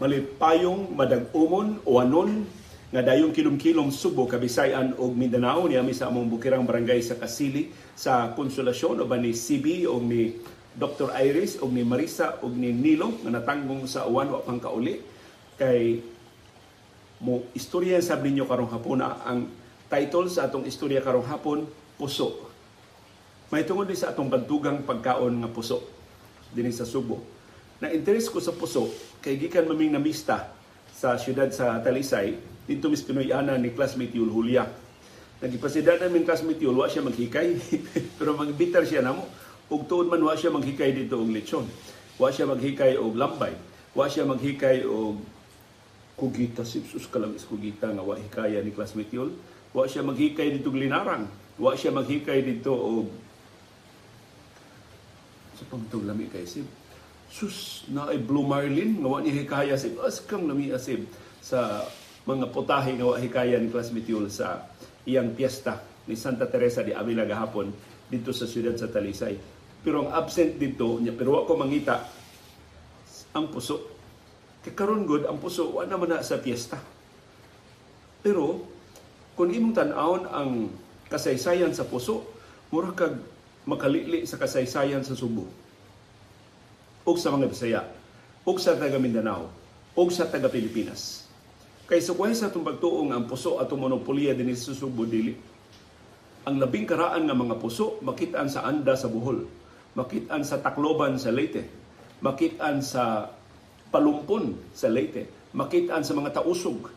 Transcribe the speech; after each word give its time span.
malipayong 0.00 0.96
madag-umon 0.96 1.84
o 1.84 2.00
anon 2.00 2.48
nga 2.90 3.04
dayong 3.04 3.36
kilom-kilom 3.36 3.92
Subo, 3.92 4.24
Kabisayan 4.24 4.96
ug 4.96 5.12
Mindanao. 5.12 5.68
Niya 5.68 5.84
mi 5.84 5.92
sa 5.92 6.08
among 6.08 6.26
bukirang 6.26 6.64
barangay 6.64 7.04
sa 7.04 7.20
Kasili 7.20 7.70
sa 7.94 8.32
Konsolasyon 8.32 8.98
o 8.98 9.06
ba 9.06 9.20
ni 9.20 9.36
CB 9.36 9.86
o 9.86 10.00
ni 10.00 10.40
Dr. 10.72 11.12
Iris 11.20 11.60
o 11.60 11.68
ni 11.68 11.84
Marisa 11.84 12.40
o 12.40 12.48
ni 12.48 12.72
Nilo 12.72 13.20
nga 13.20 13.30
natanggong 13.30 13.84
sa 13.84 14.08
uwan 14.08 14.32
wa 14.32 14.40
pang 14.40 14.58
kay 15.60 16.00
mo 17.20 17.44
istorya 17.52 18.00
sa 18.00 18.16
ninyo 18.16 18.48
karong 18.48 18.72
hapon 18.72 19.04
na 19.04 19.20
ang 19.28 19.52
title 19.92 20.32
sa 20.32 20.48
atong 20.48 20.64
istorya 20.64 21.04
karong 21.04 21.28
hapon 21.28 21.68
puso. 22.00 22.48
May 23.52 23.68
tungod 23.68 23.84
din 23.84 24.00
sa 24.00 24.16
atong 24.16 24.32
bantugang 24.32 24.80
pagkaon 24.88 25.44
nga 25.44 25.52
puso 25.52 25.84
dinhi 26.56 26.72
sa 26.72 26.88
Subo. 26.88 27.20
Na 27.84 27.92
interest 27.92 28.32
ko 28.32 28.40
sa 28.40 28.56
puso 28.56 28.88
kay 29.20 29.36
gikan 29.36 29.68
maming 29.68 29.92
namista 29.92 30.52
sa 30.92 31.16
syudad 31.20 31.48
sa 31.52 31.80
Talisay 31.80 32.36
dito 32.64 32.88
mis 32.88 33.04
Pinoy-ana 33.04 33.56
ni 33.60 33.72
classmate 33.72 34.16
Yul 34.16 34.32
Julia 34.32 34.64
nagipasidad 35.40 35.96
namin 35.96 36.28
classmate 36.28 36.60
Yul 36.60 36.76
siya 36.84 37.00
maghikay 37.00 37.56
pero 38.20 38.36
magbitar 38.36 38.84
siya 38.84 39.00
namo. 39.00 39.24
Ug 39.72 39.88
tuod 39.88 40.12
man 40.12 40.20
wa 40.20 40.36
siya 40.36 40.52
maghikay 40.52 40.92
dito 40.92 41.16
og 41.16 41.32
lechon. 41.32 41.64
Wa 42.20 42.28
siya 42.28 42.44
maghikay 42.44 43.00
og 43.00 43.16
lambay. 43.16 43.56
Wa 43.96 44.06
siya 44.06 44.28
maghikay 44.28 44.84
og 44.84 45.24
kugita. 46.20 46.66
Sipsus 46.66 47.08
ka 47.08 47.16
lang 47.16 47.32
is 47.32 47.48
kugita 47.48 47.88
nga 47.88 48.04
wa 48.04 48.20
hikaya 48.20 48.60
ni 48.60 48.76
classmate 48.76 49.16
Yul. 49.16 49.32
Wa 49.72 49.88
siya 49.88 50.04
maghikay 50.04 50.60
dito 50.60 50.68
og 50.68 50.76
linarang. 50.76 51.24
Wa 51.56 51.72
siya 51.72 51.96
maghikay 51.96 52.44
dito 52.44 52.76
og 52.76 53.08
sa 55.56 55.64
pamtong 55.68 56.08
lami 56.08 56.24
kay 56.28 56.44
sip 56.48 56.79
sus 57.30 57.86
na 57.88 58.10
ay 58.10 58.18
Blue 58.18 58.42
Marlin 58.42 58.98
nga 58.98 59.08
wa 59.08 59.22
ni 59.22 59.30
hikaya 59.30 59.78
sip 59.78 59.96
as 60.02 60.18
kang 60.26 60.50
lami 60.50 60.74
asib 60.74 61.06
sa 61.38 61.86
mga 62.26 62.50
putahe 62.50 62.98
nga 62.98 63.06
wa 63.06 63.16
hikaya 63.16 63.56
ni 63.62 63.70
classmate 63.70 64.10
Yul 64.10 64.26
sa 64.26 64.66
iyang 65.06 65.32
piyesta 65.32 65.78
ni 66.10 66.18
Santa 66.18 66.50
Teresa 66.50 66.82
de 66.82 66.92
Avila 66.92 67.22
gahapon 67.22 67.70
dito 68.10 68.34
sa 68.34 68.44
siyudad 68.50 68.74
sa 68.74 68.90
Talisay. 68.90 69.38
Pero 69.80 70.04
ang 70.04 70.10
absent 70.12 70.58
dito, 70.58 70.98
niya, 71.00 71.14
pero 71.14 71.40
ako 71.40 71.56
mangita, 71.56 72.04
ang 73.32 73.48
puso. 73.48 73.80
Kay 74.60 74.76
karon 74.76 75.08
good, 75.08 75.24
ang 75.24 75.40
puso, 75.40 75.72
wala 75.72 75.88
naman 75.88 76.12
na 76.12 76.26
sa 76.26 76.36
piyesta. 76.36 76.76
Pero, 78.20 78.60
kung 79.38 79.48
imong 79.48 79.72
tan-awon 79.72 80.28
ang 80.28 80.68
kasaysayan 81.08 81.72
sa 81.72 81.88
puso, 81.88 82.28
mura 82.68 82.92
kag 82.92 83.16
makalili 83.64 84.28
sa 84.28 84.36
kasaysayan 84.36 85.00
sa 85.00 85.16
Subo. 85.16 85.48
O 87.00 87.16
sa 87.16 87.32
mga 87.32 87.48
Bisaya, 87.48 87.80
o 88.44 88.52
sa 88.60 88.76
taga 88.76 89.00
Mindanao, 89.00 89.48
o 89.96 90.02
sa 90.12 90.28
taga 90.28 90.52
Pilipinas. 90.52 91.24
Kay 91.88 91.98
sa 92.04 92.12
kuhay 92.12 92.36
sa 92.36 92.52
itong 92.52 92.62
pagtuong 92.62 93.10
ang 93.10 93.24
puso 93.24 93.56
at 93.56 93.72
monopolya 93.72 94.36
din 94.36 94.52
sa 94.52 94.76
Subo 94.76 95.08
dili. 95.08 95.32
Ang 96.44 96.60
labing 96.60 96.84
karaan 96.84 97.24
nga 97.24 97.32
mga 97.32 97.56
puso, 97.56 97.96
makitaan 98.04 98.52
sa 98.52 98.68
anda 98.68 98.94
sa 99.00 99.08
Bohol, 99.08 99.48
makitaan 99.96 100.44
sa 100.44 100.60
Tacloban 100.60 101.16
sa 101.16 101.32
Leyte, 101.32 101.66
makitaan 102.20 102.84
sa 102.84 103.32
Palumpon 103.88 104.54
sa 104.76 104.92
Leyte, 104.92 105.50
makitaan 105.56 106.04
sa 106.04 106.12
mga 106.12 106.36
tausog. 106.36 106.92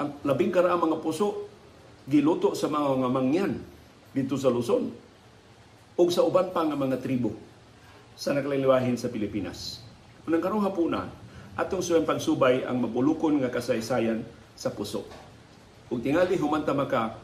Ang 0.00 0.22
labing 0.22 0.54
karaan 0.54 0.80
mga 0.80 1.02
puso, 1.02 1.50
giluto 2.06 2.54
sa 2.54 2.70
mga 2.70 3.10
mangyan 3.10 3.58
dito 4.14 4.38
sa 4.38 4.54
Luzon 4.54 4.86
o 5.98 6.02
sa 6.08 6.22
uban 6.22 6.54
pa 6.54 6.62
nga 6.62 6.78
mga 6.78 7.02
tribo 7.02 7.55
sa 8.16 8.32
nagliliwahin 8.32 8.96
sa 8.96 9.12
Pilipinas. 9.12 9.84
Unang 10.24 10.40
karong 10.40 10.64
hapunan, 10.64 11.12
atong 11.54 11.84
suwang 11.84 12.08
pagsubay 12.08 12.64
ang 12.64 12.80
mapulukon 12.80 13.38
nga 13.44 13.52
kasaysayan 13.52 14.24
sa 14.56 14.72
puso. 14.72 15.04
Kung 15.86 16.00
tingali 16.00 16.34
humanta 16.40 16.72
maka 16.72 17.20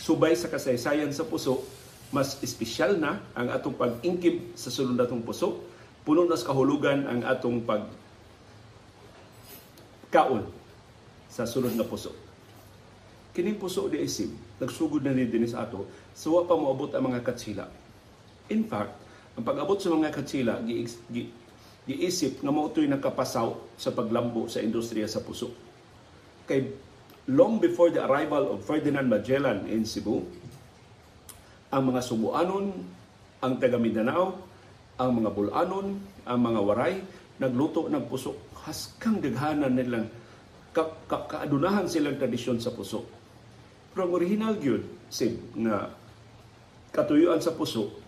subay 0.00 0.32
sa 0.38 0.46
kasaysayan 0.46 1.10
sa 1.10 1.26
puso, 1.26 1.66
mas 2.14 2.38
espesyal 2.42 2.96
na 2.96 3.18
ang 3.34 3.50
atong 3.50 3.74
pag-ingkib 3.74 4.54
sa 4.54 4.70
sulod 4.70 4.94
natong 4.94 5.26
puso, 5.26 5.66
puno 6.06 6.22
na 6.22 6.38
sa 6.38 6.54
kahulugan 6.54 7.06
ang 7.10 7.26
atong 7.26 7.66
pag 7.66 7.82
kaon 10.10 10.46
sa 11.26 11.44
sulod 11.44 11.74
na 11.74 11.82
puso. 11.82 12.14
Kining 13.36 13.60
puso 13.60 13.90
di 13.92 14.00
isip, 14.00 14.32
nagsugod 14.62 15.04
na 15.04 15.12
ni 15.12 15.28
dinis 15.28 15.52
ato, 15.52 15.84
suwa 16.16 16.48
pa 16.48 16.56
moabot 16.56 16.88
ang 16.94 17.12
mga 17.12 17.20
katsila. 17.20 17.68
In 18.48 18.64
fact, 18.64 19.05
ang 19.36 19.44
pag-abot 19.44 19.76
sa 19.76 19.92
mga 19.92 20.08
katsila, 20.08 20.64
gi, 20.64 20.88
gi, 21.12 21.22
giisip 21.86 22.40
nga 22.40 22.50
mao 22.50 22.72
to'y 22.72 22.88
nakapasaw 22.88 23.76
sa 23.76 23.92
paglambo 23.92 24.48
sa 24.48 24.64
industriya 24.64 25.04
sa 25.06 25.20
puso. 25.20 25.52
Kay 26.48 26.72
long 27.28 27.60
before 27.60 27.92
the 27.92 28.00
arrival 28.00 28.56
of 28.56 28.64
Ferdinand 28.64 29.06
Magellan 29.12 29.68
in 29.68 29.84
Cebu, 29.84 30.24
ang 31.68 31.82
mga 31.92 32.00
Subuanon, 32.00 32.66
ang 33.44 33.54
taga 33.60 33.76
Mindanao, 33.76 34.40
ang 34.96 35.10
mga 35.20 35.30
Bulanon, 35.36 36.00
ang 36.24 36.38
mga 36.40 36.60
Waray, 36.64 36.94
nagluto 37.36 37.92
ng 37.92 38.08
puso. 38.08 38.32
Haskang 38.64 39.20
daghanan 39.20 39.76
nilang 39.76 40.08
ka, 40.72 40.88
ka, 41.04 41.28
kaadunahan 41.28 41.84
silang 41.84 42.16
tradisyon 42.16 42.56
sa 42.56 42.72
puso. 42.72 43.04
Pero 43.92 44.08
ang 44.08 44.12
original 44.16 44.56
gyud 44.56 44.84
sib 45.12 45.36
nga 45.60 45.92
katuyuan 46.90 47.44
sa 47.44 47.52
puso, 47.52 48.05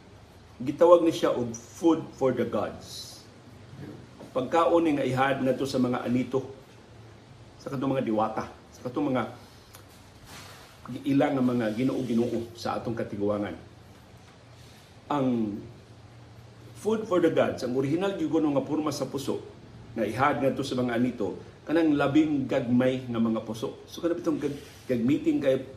gitawag 0.59 1.07
ni 1.07 1.15
siya 1.15 1.31
og 1.31 1.55
food 1.55 2.03
for 2.19 2.35
the 2.35 2.43
gods. 2.43 3.23
Pagkaon 4.35 4.91
nga 4.99 5.07
ihad 5.07 5.43
na 5.43 5.55
to 5.55 5.65
sa 5.65 5.79
mga 5.79 6.03
anito, 6.03 6.43
sa 7.63 7.71
katong 7.71 7.95
mga 7.95 8.07
diwata, 8.07 8.45
sa 8.75 8.81
katong 8.87 9.15
mga 9.15 9.23
ilang 11.05 11.39
mga 11.39 11.77
ginoo-ginoo 11.77 12.57
sa 12.57 12.81
atong 12.81 12.97
katiguangan. 12.97 13.55
Ang 15.09 15.59
food 16.79 17.05
for 17.07 17.21
the 17.21 17.31
gods, 17.31 17.63
ang 17.63 17.77
original 17.77 18.15
gyud 18.17 18.43
nga 18.43 18.65
porma 18.65 18.91
sa 18.95 19.07
puso, 19.07 19.43
na 19.95 20.07
ihad 20.07 20.41
nga 20.41 20.55
to 20.55 20.65
sa 20.65 20.79
mga 20.79 20.95
anito, 20.97 21.39
kanang 21.69 21.93
labing 21.95 22.49
gagmay 22.49 23.05
nga 23.05 23.21
mga 23.21 23.45
puso. 23.45 23.85
So 23.85 24.01
kanang 24.01 24.19
bitong 24.25 24.41
gag, 24.41 24.57
gag-meeting 24.89 25.39
kay 25.43 25.69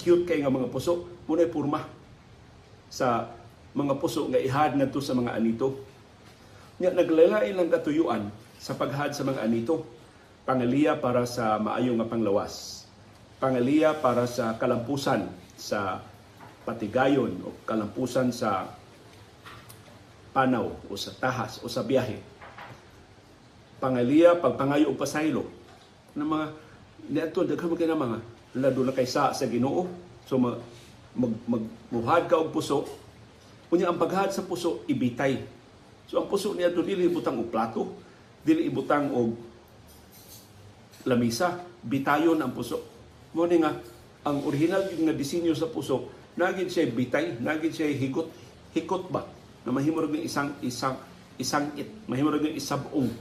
cute 0.00 0.24
kay 0.24 0.40
nga 0.40 0.52
mga 0.52 0.72
puso, 0.72 1.06
muna 1.28 1.44
porma 1.50 1.84
sa 2.88 3.35
mga 3.76 4.00
puso 4.00 4.24
nga 4.32 4.40
ihad 4.40 4.72
ngadto 4.72 5.04
sa 5.04 5.12
mga 5.12 5.36
anito. 5.36 5.76
Nya 6.80 6.96
naglalain 6.96 7.52
lang 7.52 7.68
katuyuan 7.68 8.32
sa 8.56 8.72
paghad 8.72 9.12
sa 9.12 9.28
mga 9.28 9.44
anito. 9.44 9.84
Pangaliya 10.48 10.96
para 10.96 11.28
sa 11.28 11.60
maayo 11.60 11.92
nga 12.00 12.08
panglawas. 12.08 12.86
Pangaliya 13.36 13.92
para 14.00 14.24
sa 14.24 14.56
kalampusan 14.56 15.28
sa 15.60 16.00
patigayon 16.64 17.36
o 17.44 17.52
kalampusan 17.68 18.32
sa 18.32 18.72
panaw 20.32 20.72
o 20.88 20.96
sa 20.96 21.12
tahas 21.12 21.60
o 21.60 21.68
sa 21.68 21.84
biyahe. 21.84 22.16
Pangaliya 23.76 24.40
pagpangayo 24.40 24.88
og 24.88 24.96
pasaylo 24.96 25.44
ng 26.16 26.24
mga 26.24 26.46
niadto 27.12 27.44
daghan 27.44 27.76
kay 27.76 27.92
mga 27.92 28.18
lado 28.56 28.80
na 28.88 28.96
kay 28.96 29.04
sa 29.04 29.36
sa 29.36 29.44
Ginoo. 29.44 29.84
So 30.24 30.40
mag, 30.40 30.64
mag, 31.12 31.36
magmuhad 31.44 32.24
ka 32.24 32.40
og 32.40 32.56
puso 32.56 32.88
Unya 33.76 33.92
ang 33.92 34.00
paghad 34.00 34.32
sa 34.32 34.40
puso 34.40 34.88
ibitay. 34.88 35.44
So 36.08 36.16
ang 36.16 36.32
puso 36.32 36.56
niya 36.56 36.72
dili 36.72 37.12
ibutang 37.12 37.36
og 37.36 37.52
plato, 37.52 37.92
dili 38.40 38.72
ibutang 38.72 39.12
og 39.12 39.36
lamisa, 41.04 41.60
bitayon 41.84 42.40
ang 42.40 42.56
puso. 42.56 42.80
Mo 43.36 43.44
nga 43.44 43.76
ang 44.24 44.40
original 44.48 44.88
yung 44.96 45.12
nga 45.12 45.14
disenyo 45.14 45.52
sa 45.52 45.68
puso, 45.68 46.08
nagin 46.40 46.72
siya 46.72 46.88
bitay, 46.88 47.36
nagin 47.36 47.68
siya 47.68 47.92
higot, 47.92 48.32
hikot 48.72 49.12
ba? 49.12 49.28
Na 49.68 49.76
mahimurag 49.76 50.16
ng 50.16 50.24
isang 50.24 50.56
isang 50.64 50.96
isang 51.36 51.68
it, 51.76 51.92
mahimurag 52.08 52.48
ng 52.48 52.56
isabong 52.56 53.12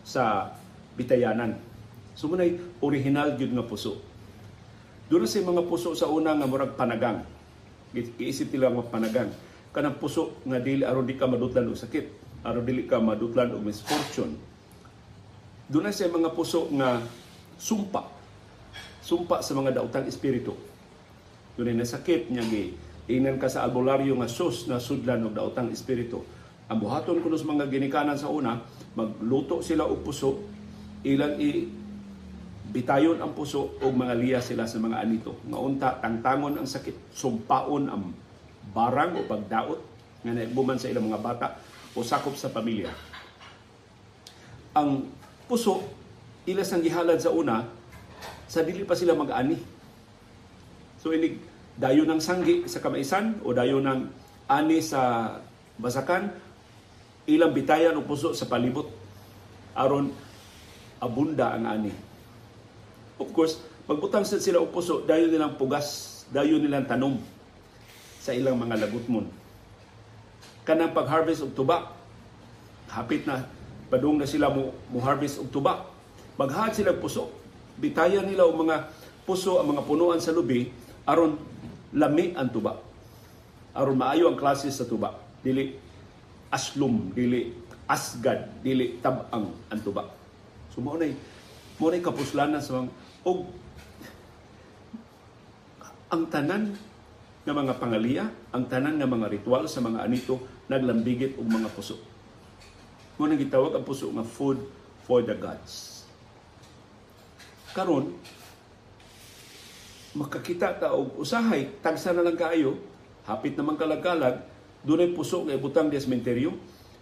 sa 0.00 0.48
bitayanan. 0.96 1.60
So 2.16 2.32
munay 2.32 2.56
original 2.80 3.36
gyud 3.36 3.52
nga 3.52 3.68
puso. 3.68 4.00
Doon 5.12 5.28
sa 5.28 5.44
mga 5.44 5.68
puso 5.68 5.92
sa 5.92 6.08
una 6.08 6.32
nga 6.32 6.48
murag 6.48 6.72
panagang. 6.72 7.20
Iisip 7.92 8.48
nila 8.48 8.72
nga 8.72 8.88
panagang 8.88 9.28
kanang 9.74 9.98
puso 9.98 10.38
nga 10.46 10.62
dili 10.62 10.86
aron 10.86 11.02
di 11.02 11.18
ka 11.18 11.26
madutlan 11.26 11.66
og 11.66 11.74
sakit, 11.74 12.06
aron 12.46 12.62
dili 12.62 12.86
ka 12.86 13.02
madutlan 13.02 13.50
og 13.50 13.66
misfortune. 13.66 14.38
Doon 15.66 15.90
sa 15.90 16.06
mga 16.06 16.30
puso 16.30 16.70
nga 16.70 17.02
sumpa. 17.58 18.06
Sumpa 19.02 19.42
sa 19.42 19.52
mga 19.58 19.82
daotang 19.82 20.06
espiritu. 20.06 20.54
Doon 21.58 21.74
na 21.74 21.82
sakit 21.82 22.30
niya 22.30 22.46
gi 22.46 22.64
inan 23.10 23.36
ka 23.36 23.50
sa 23.50 23.66
albularyo 23.66 24.16
nga 24.22 24.30
sus 24.30 24.70
na 24.70 24.78
sudlan 24.78 25.26
og 25.26 25.34
daotang 25.34 25.68
espiritu. 25.74 26.22
Ang 26.70 26.80
buhaton 26.80 27.20
kuno 27.20 27.36
sa 27.36 27.44
mga 27.44 27.68
ginikanan 27.68 28.16
sa 28.16 28.32
una, 28.32 28.56
magluto 28.96 29.60
sila 29.60 29.84
og 29.84 30.00
puso, 30.00 30.40
ilang 31.04 31.36
i 31.36 31.68
bitayon 32.72 33.20
ang 33.20 33.36
puso 33.36 33.76
o 33.76 33.86
mga 33.92 34.14
liya 34.16 34.40
sila 34.40 34.64
sa 34.64 34.80
mga 34.80 35.04
anito. 35.04 35.36
Nga 35.44 35.58
unta, 35.60 35.88
tangtangon 36.00 36.56
ang 36.56 36.64
sakit, 36.64 37.12
sumpaon 37.12 37.84
ang 37.92 38.23
barang 38.72 39.20
o 39.20 39.28
pagdaot 39.28 39.80
nga 40.24 40.32
naigbuman 40.32 40.80
sa 40.80 40.88
ilang 40.88 41.12
mga 41.12 41.20
bata 41.20 41.46
o 41.92 42.00
sakop 42.00 42.32
sa 42.38 42.48
pamilya. 42.48 42.88
Ang 44.72 45.12
puso 45.44 45.84
ilas 46.48 46.72
ang 46.72 46.80
gihalad 46.80 47.20
sa 47.20 47.30
una 47.32 47.68
sa 48.48 48.64
dili 48.64 48.88
pa 48.88 48.96
sila 48.96 49.12
mag-ani. 49.12 49.60
So 51.00 51.12
inig 51.12 51.36
dayo 51.76 52.08
ng 52.08 52.20
sanggi 52.22 52.64
sa 52.70 52.80
kamaisan 52.80 53.44
o 53.44 53.52
dayo 53.52 53.82
ng 53.82 54.08
ani 54.48 54.78
sa 54.80 55.34
basakan 55.76 56.30
ilang 57.28 57.52
bitayan 57.52 57.96
o 57.96 58.04
puso 58.04 58.32
sa 58.32 58.48
palibot 58.48 58.88
aron 59.74 60.12
abunda 61.02 61.52
ang 61.52 61.64
ani. 61.66 61.92
Of 63.20 63.30
course, 63.34 63.60
magbutang 63.86 64.26
sad 64.26 64.42
sila 64.42 64.62
og 64.62 64.72
puso, 64.74 65.02
dayon 65.04 65.30
nilang 65.30 65.54
pugas, 65.54 66.22
dayon 66.32 66.62
nilang 66.62 66.88
tanom 66.88 67.20
sa 68.24 68.32
ilang 68.32 68.56
mga 68.56 68.88
lagutmon. 68.88 69.28
Kanang 70.64 70.96
pag-harvest 70.96 71.44
og 71.44 71.52
tuba, 71.52 71.92
hapit 72.88 73.28
na 73.28 73.44
padung 73.92 74.16
na 74.16 74.24
sila 74.24 74.48
mo, 74.48 74.72
mo 74.88 74.96
harvest 75.04 75.44
og 75.44 75.52
tuba. 75.52 75.84
Maghahat 76.40 76.72
sila 76.72 76.96
puso. 76.96 77.28
Bitayan 77.76 78.24
nila 78.24 78.48
og 78.48 78.64
mga 78.64 78.88
puso 79.28 79.60
ang 79.60 79.76
mga 79.76 79.84
punuan 79.84 80.24
sa 80.24 80.32
lubi 80.32 80.72
aron 81.04 81.36
lami 81.92 82.32
ang 82.32 82.48
tuba. 82.48 82.80
Aron 83.76 84.00
maayo 84.00 84.32
ang 84.32 84.40
klase 84.40 84.72
sa 84.72 84.88
tuba. 84.88 85.20
Dili 85.44 85.76
aslum, 86.48 87.12
dili 87.12 87.52
asgad, 87.84 88.64
dili 88.64 89.04
tabang 89.04 89.52
ang 89.68 89.80
tuba. 89.84 90.08
So 90.72 90.80
mo 90.80 90.96
nay 90.96 91.12
mo 91.76 91.92
nay 91.92 92.00
kapuslanan 92.00 92.64
sa 92.64 92.80
mga 92.80 92.88
og 93.28 93.52
ang 96.08 96.24
tanan 96.32 96.72
nga 97.44 97.52
mga 97.52 97.76
pangaliya, 97.76 98.24
ang 98.56 98.64
tanan 98.72 98.96
nga 98.96 99.04
mga 99.04 99.28
ritual 99.28 99.68
sa 99.68 99.84
mga 99.84 100.00
anito 100.00 100.40
naglambigit 100.64 101.36
og 101.36 101.44
mga 101.44 101.68
puso. 101.76 102.00
Mo 103.20 103.28
nang 103.28 103.36
gitawag 103.36 103.76
ang 103.76 103.84
puso 103.84 104.08
nga 104.08 104.24
food 104.24 104.64
for 105.04 105.20
the 105.20 105.36
gods. 105.36 106.08
Karon 107.76 108.16
makakita 110.14 110.78
ta 110.78 110.94
og 110.94 111.18
usahay 111.20 111.74
tagsa 111.82 112.14
na 112.14 112.22
lang 112.22 112.38
kaayo 112.38 112.78
hapit 113.26 113.58
naman 113.58 113.74
kalagkalag 113.74 114.46
dunay 114.86 115.10
puso 115.10 115.42
nga 115.42 115.58
ibutang 115.58 115.90
di 115.90 115.98
sementeryo 115.98 116.54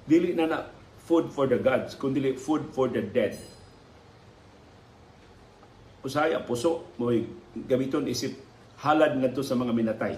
dili 0.08 0.32
na 0.32 0.48
na 0.48 0.58
food 1.04 1.28
for 1.28 1.44
the 1.44 1.60
gods 1.60 1.92
kundi 1.92 2.24
food 2.40 2.72
for 2.72 2.88
the 2.88 3.04
dead 3.04 3.36
usahay 6.00 6.32
ang 6.32 6.48
puso 6.48 6.88
mo 6.96 7.12
gamiton 7.68 8.08
isip 8.08 8.32
halad 8.80 9.12
ngadto 9.20 9.44
sa 9.44 9.60
mga 9.60 9.76
minatay 9.76 10.16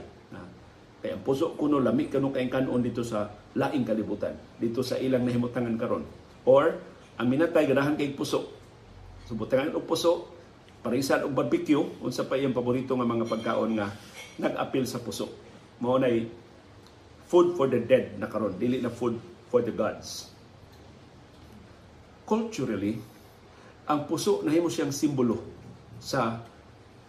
kaya 1.05 1.21
ang 1.21 1.25
puso 1.29 1.53
kuno 1.53 1.85
lami 1.85 2.09
kanu 2.09 2.33
kay 2.33 2.49
kanon 2.49 2.81
dito 2.81 3.05
sa 3.05 3.29
laing 3.53 3.85
kalibutan. 3.85 4.33
Dito 4.56 4.81
sa 4.81 4.97
ilang 4.97 5.29
nahimutangan 5.29 5.77
karon. 5.77 6.01
Or 6.49 6.81
ang 7.21 7.29
minatay 7.29 7.69
ganahan 7.69 7.93
kay 7.93 8.17
puso. 8.17 8.49
So 9.29 9.37
butangan 9.37 9.77
og 9.77 9.85
puso 9.85 10.33
parisan 10.81 11.29
og 11.29 11.37
barbecue 11.37 12.01
unsa 12.01 12.25
pa 12.25 12.41
iyang 12.41 12.56
paborito 12.56 12.97
nga 12.97 13.05
mga 13.05 13.29
pagkaon 13.29 13.77
nga 13.77 13.93
nag-appeal 14.41 14.89
sa 14.89 15.05
puso. 15.05 15.29
Mao 15.85 16.01
nay 16.01 16.25
food 17.29 17.53
for 17.53 17.69
the 17.69 17.85
dead 17.85 18.17
na 18.17 18.25
karon. 18.25 18.56
Dili 18.56 18.81
na 18.81 18.89
food 18.89 19.21
for 19.53 19.61
the 19.61 19.77
gods. 19.77 20.33
Culturally 22.25 22.97
ang 23.93 24.09
puso 24.09 24.41
nahimo 24.41 24.73
siyang 24.73 24.89
simbolo 24.89 25.37
sa 26.01 26.41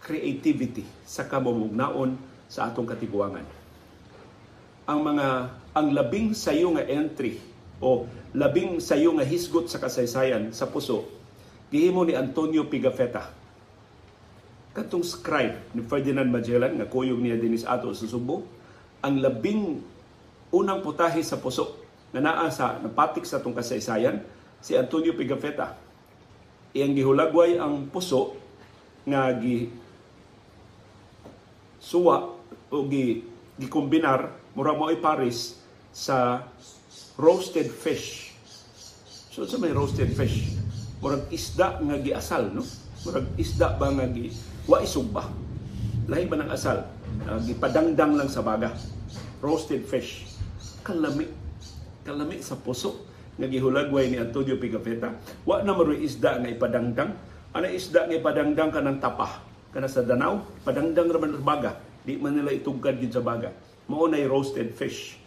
creativity 0.04 0.84
sa 1.08 1.24
kamumugnaon 1.24 2.20
sa 2.44 2.68
atong 2.68 2.84
katiguangan 2.84 3.55
ang 4.86 5.02
mga 5.02 5.26
ang 5.74 5.88
labing 5.90 6.30
sayo 6.32 6.70
nga 6.78 6.86
entry 6.86 7.42
o 7.82 8.06
labing 8.32 8.78
sayo 8.78 9.12
nga 9.18 9.26
hisgot 9.26 9.66
sa 9.66 9.82
kasaysayan 9.82 10.54
sa 10.54 10.70
puso 10.70 11.10
gihimo 11.66 12.06
ni 12.06 12.14
Antonio 12.14 12.70
Pigafetta. 12.70 13.34
Katong 14.70 15.02
scribe 15.02 15.58
ni 15.74 15.82
Ferdinand 15.82 16.30
Magellan 16.30 16.78
nga 16.78 16.86
kuyog 16.86 17.18
niya 17.18 17.34
dinis 17.34 17.66
ato 17.66 17.90
sa 17.90 18.06
Subo 18.06 18.46
ang 19.02 19.18
labing 19.18 19.82
unang 20.54 20.80
putahe 20.86 21.18
sa 21.26 21.42
puso 21.42 21.82
na 22.14 22.22
naa 22.22 22.46
sa 22.54 22.78
napatik 22.78 23.26
sa 23.26 23.42
atong 23.42 23.58
kasaysayan 23.58 24.22
si 24.62 24.78
Antonio 24.78 25.18
Pigafetta. 25.18 25.74
Iyang 26.70 26.94
gihulagway 26.94 27.58
ang 27.58 27.90
puso 27.90 28.38
nga 29.02 29.34
gi 29.34 29.66
suwa 31.82 32.38
o 32.70 32.76
gi 32.86 33.26
gikombinar 33.58 34.45
mura 34.56 34.72
mo 34.72 34.88
Paris 34.96 35.60
sa 35.92 36.48
roasted 37.20 37.68
fish 37.68 38.32
so 39.30 39.44
sa 39.44 39.60
may 39.60 39.70
roasted 39.70 40.08
fish 40.16 40.56
murag 41.04 41.28
isda 41.28 41.76
nga 41.76 41.96
giasal 42.00 42.48
no 42.50 42.64
murag 43.04 43.28
isda 43.36 43.76
ba 43.76 43.92
nga 43.92 44.08
gi 44.08 44.56
wa 44.66 44.82
isugba. 44.82 45.30
Lahi 46.06 46.26
ba 46.26 46.38
ng 46.38 46.50
asal? 46.50 46.86
Uh, 47.26 47.38
gipadangdang 47.46 48.18
lang 48.18 48.30
sa 48.30 48.42
baga. 48.42 48.74
Roasted 49.42 49.86
fish. 49.86 50.26
Kalami. 50.82 51.30
Kalami 52.02 52.42
sa 52.42 52.58
puso 52.58 53.06
nga 53.38 53.46
gihulagway 53.46 54.10
ni 54.10 54.18
Antonio 54.18 54.58
Pigafetta. 54.58 55.14
Wa 55.46 55.62
na 55.62 55.74
maroy 55.74 56.02
isda 56.02 56.38
nga 56.38 56.50
ipadangdang. 56.50 57.10
Ana 57.54 57.70
isda 57.70 58.06
nga 58.06 58.14
ipadangdang 58.14 58.70
kanang 58.74 58.98
tapah. 59.02 59.42
Kana 59.74 59.90
sa 59.90 60.02
Danau, 60.06 60.46
padangdang 60.62 61.10
raman 61.10 61.36
sa 61.36 61.42
baga. 61.42 61.72
Di 62.06 62.16
man 62.16 62.38
nila 62.38 62.54
itugkad 62.54 63.02
sa 63.10 63.22
baga. 63.22 63.50
Mao 63.86 64.10
nay 64.10 64.26
roasted 64.26 64.74
fish 64.74 65.18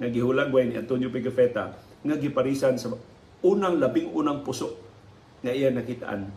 nga 0.00 0.10
gihulagway 0.10 0.66
ni 0.66 0.74
Antonio 0.80 1.12
Pigafetta 1.12 1.76
nga 1.78 2.16
giparisan 2.16 2.74
sa 2.80 2.96
unang 3.44 3.78
labing 3.78 4.10
unang 4.10 4.42
puso 4.42 4.74
nga 5.40 5.52
iya 5.54 5.70
nakitaan 5.72 6.28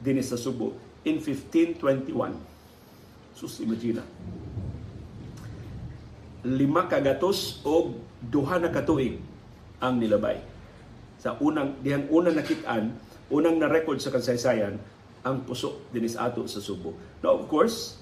dinhi 0.00 0.22
sa 0.22 0.36
Subo 0.36 0.76
in 1.06 1.22
1521. 1.22 2.34
Sus, 3.36 3.60
imagina. 3.60 4.00
Lima 6.46 6.88
kagatos 6.88 7.60
o 7.66 7.94
duha 8.22 8.56
na 8.56 8.72
katuig 8.72 9.20
ang 9.78 10.00
nilabay. 10.00 10.40
Sa 11.20 11.36
unang, 11.42 11.76
dihang 11.84 12.08
unang 12.08 12.36
nakitaan, 12.36 12.96
unang 13.28 13.56
na-record 13.60 14.00
sa 14.00 14.14
kasaysayan, 14.14 14.80
ang 15.26 15.42
puso 15.42 15.82
dinis 15.90 16.14
ato 16.14 16.46
sa 16.46 16.62
Subo. 16.62 16.94
Now, 17.20 17.34
of 17.34 17.50
course, 17.50 17.98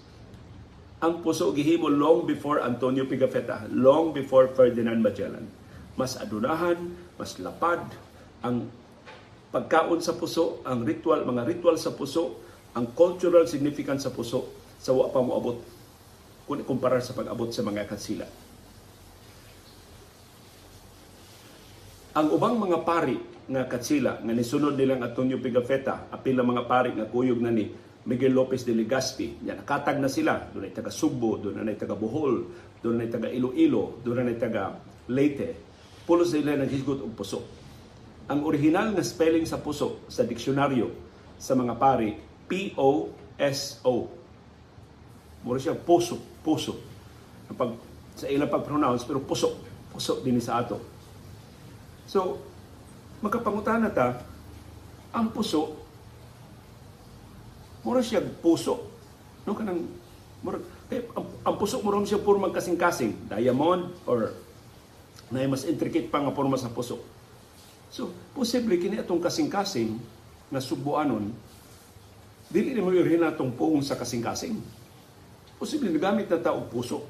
ang 1.05 1.21
puso 1.21 1.53
gihimo 1.53 1.93
long 1.93 2.25
before 2.25 2.65
Antonio 2.65 3.05
Pigafetta, 3.05 3.69
long 3.69 4.17
before 4.17 4.49
Ferdinand 4.57 5.05
Magellan. 5.05 5.45
Mas 6.01 6.17
adunahan, 6.17 6.81
mas 7.21 7.37
lapad, 7.37 7.85
ang 8.41 8.65
pagkaon 9.53 10.01
sa 10.01 10.17
puso, 10.17 10.65
ang 10.65 10.81
ritual, 10.81 11.29
mga 11.29 11.45
ritual 11.45 11.77
sa 11.77 11.93
puso, 11.93 12.41
ang 12.73 12.89
cultural 12.97 13.45
significance 13.45 14.09
sa 14.09 14.17
puso 14.17 14.49
sa 14.81 14.97
wa 14.97 15.13
pa 15.13 15.21
moabot 15.21 15.61
kung 16.49 16.65
ikumpara 16.65 17.05
sa 17.05 17.13
pag-abot 17.13 17.53
sa 17.53 17.61
mga 17.61 17.85
kansila. 17.85 18.25
Ang 22.17 22.33
ubang 22.33 22.57
mga 22.57 22.81
pari 22.81 23.21
nga 23.45 23.69
katsila 23.69 24.25
nga 24.25 24.33
nisunod 24.33 24.73
nilang 24.73 25.05
Antonio 25.05 25.37
Pigafetta, 25.37 26.09
apil 26.09 26.41
mga 26.41 26.65
pari 26.65 26.97
nga 26.97 27.05
kuyog 27.05 27.45
na 27.45 27.53
ni 27.53 27.69
Miguel 28.05 28.37
Lopez 28.37 28.69
de 28.69 28.77
Legazpi. 28.77 29.41
Yan, 29.49 29.65
nakatag 29.65 29.97
na 29.97 30.13
sila. 30.13 30.37
Doon 30.53 30.69
ay 30.69 30.75
taga 30.77 30.93
Subo, 30.93 31.41
doon 31.41 31.65
ay 31.65 31.81
taga 31.81 31.97
Bohol, 31.97 32.45
doon 32.85 33.01
ay 33.01 33.09
taga 33.09 33.33
Iloilo, 33.33 34.01
doon 34.05 34.29
ay 34.29 34.37
taga 34.37 34.77
Leyte. 35.09 35.57
Pulo 36.05 36.29
sila 36.29 36.53
naghisgot 36.53 37.01
og 37.01 37.17
puso. 37.17 37.41
Ang 38.29 38.45
original 38.45 38.93
nga 38.93 39.05
spelling 39.05 39.49
sa 39.49 39.61
puso 39.61 40.05
sa 40.09 40.25
diksyonaryo 40.25 40.89
sa 41.41 41.57
mga 41.57 41.75
pari 41.81 42.13
P-O-S-O. 42.45 43.95
Mura 45.45 45.61
siya 45.61 45.77
puso, 45.77 46.21
puso. 46.45 46.77
Pag, 47.53 47.77
sa 48.17 48.29
ilang 48.29 48.53
pag-pronounce, 48.53 49.05
pero 49.09 49.21
puso. 49.25 49.57
Puso 49.93 50.21
din 50.21 50.41
sa 50.41 50.61
ato. 50.61 50.81
So, 52.05 52.41
magkapangutan 53.25 53.81
na 53.81 53.93
ta, 53.93 54.21
ang 55.13 55.33
puso, 55.33 55.84
mura 57.85 58.01
siya 58.01 58.25
puso. 58.25 58.91
No, 59.45 59.53
kanang, 59.53 59.85
mura, 60.41 60.59
eh, 60.89 61.05
ang, 61.15 61.27
ang 61.45 61.55
puso 61.61 61.79
mura 61.85 62.01
siya 62.03 62.19
puro 62.19 62.41
magkasing-kasing. 62.41 63.29
Diamond 63.31 63.93
or 64.09 64.33
na 65.33 65.47
mas 65.49 65.65
intricate 65.69 66.09
pa 66.09 66.21
nga 66.21 66.33
forma 66.33 66.59
sa 66.59 66.73
puso. 66.73 67.01
So, 67.95 68.11
posible 68.35 68.75
kini 68.81 68.99
atong 68.99 69.23
kasing-kasing 69.23 69.97
na 70.51 70.59
subuanon 70.59 71.55
Dili 72.55 72.71
ni 72.71 72.79
mo 72.79 72.95
rin 72.95 73.19
natong 73.19 73.51
puong 73.51 73.83
sa 73.83 73.99
kasing-kasing. 73.99 74.55
Posible 75.59 75.91
nagamit 75.91 76.31
na 76.31 76.39
tao 76.39 76.63
puso. 76.71 77.03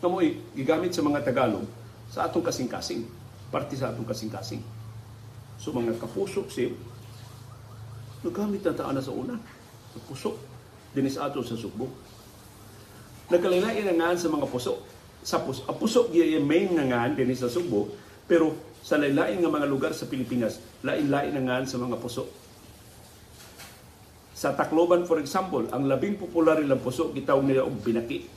Na 0.00 0.08
mo 0.08 0.24
gigamit 0.56 0.96
sa 0.96 1.04
mga 1.04 1.20
Tagalog 1.20 1.68
sa 2.08 2.24
atong 2.24 2.40
kasing-kasing. 2.40 3.04
Parte 3.52 3.76
sa 3.76 3.90
atong 3.92 4.08
kasing-kasing. 4.08 4.64
So 5.58 5.76
mga 5.76 6.00
kapuso 6.00 6.48
si 6.48 6.72
nagamit 8.24 8.64
na 8.64 8.72
tao 8.72 8.90
na 8.90 9.04
sa 9.04 9.12
una. 9.12 9.36
Sa 9.92 9.98
puso. 10.08 10.30
Dinis 10.96 11.20
ato 11.20 11.44
sa 11.44 11.54
sukbo. 11.54 11.92
Nagkalilain 13.28 13.84
na 13.84 13.94
nga 13.94 14.16
sa 14.16 14.32
mga 14.32 14.48
puso. 14.48 14.80
Sa 15.24 15.40
puso, 15.44 15.64
ang 15.68 15.76
puso 15.76 16.08
yung 16.12 16.48
main 16.48 16.72
nga 16.72 16.84
nga 16.88 17.12
dinis 17.12 17.44
sa 17.44 17.52
sukbo. 17.52 17.92
Pero 18.24 18.56
sa 18.84 19.00
lain-lain 19.00 19.40
nga 19.40 19.48
mga 19.48 19.68
lugar 19.68 19.92
sa 19.96 20.04
Pilipinas, 20.04 20.60
lain-lain 20.84 21.32
ang 21.36 21.46
ngan 21.48 21.64
sa 21.64 21.80
mga 21.80 21.96
puso. 21.96 22.28
Sa 24.36 24.52
Tacloban, 24.52 25.08
for 25.08 25.16
example, 25.16 25.64
ang 25.72 25.88
labing 25.88 26.20
popular 26.20 26.60
ilang 26.60 26.84
puso, 26.84 27.08
gitawag 27.16 27.48
nila 27.48 27.64
og 27.64 27.80
binaki. 27.80 28.28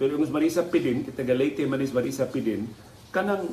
Pero 0.00 0.16
yung 0.16 0.24
Marisa 0.32 0.64
Pidin, 0.64 1.04
kita 1.04 1.24
Leyte 1.28 1.68
Manis 1.68 1.92
Marisa 1.92 2.24
Pidin, 2.24 2.68
kanang 3.12 3.52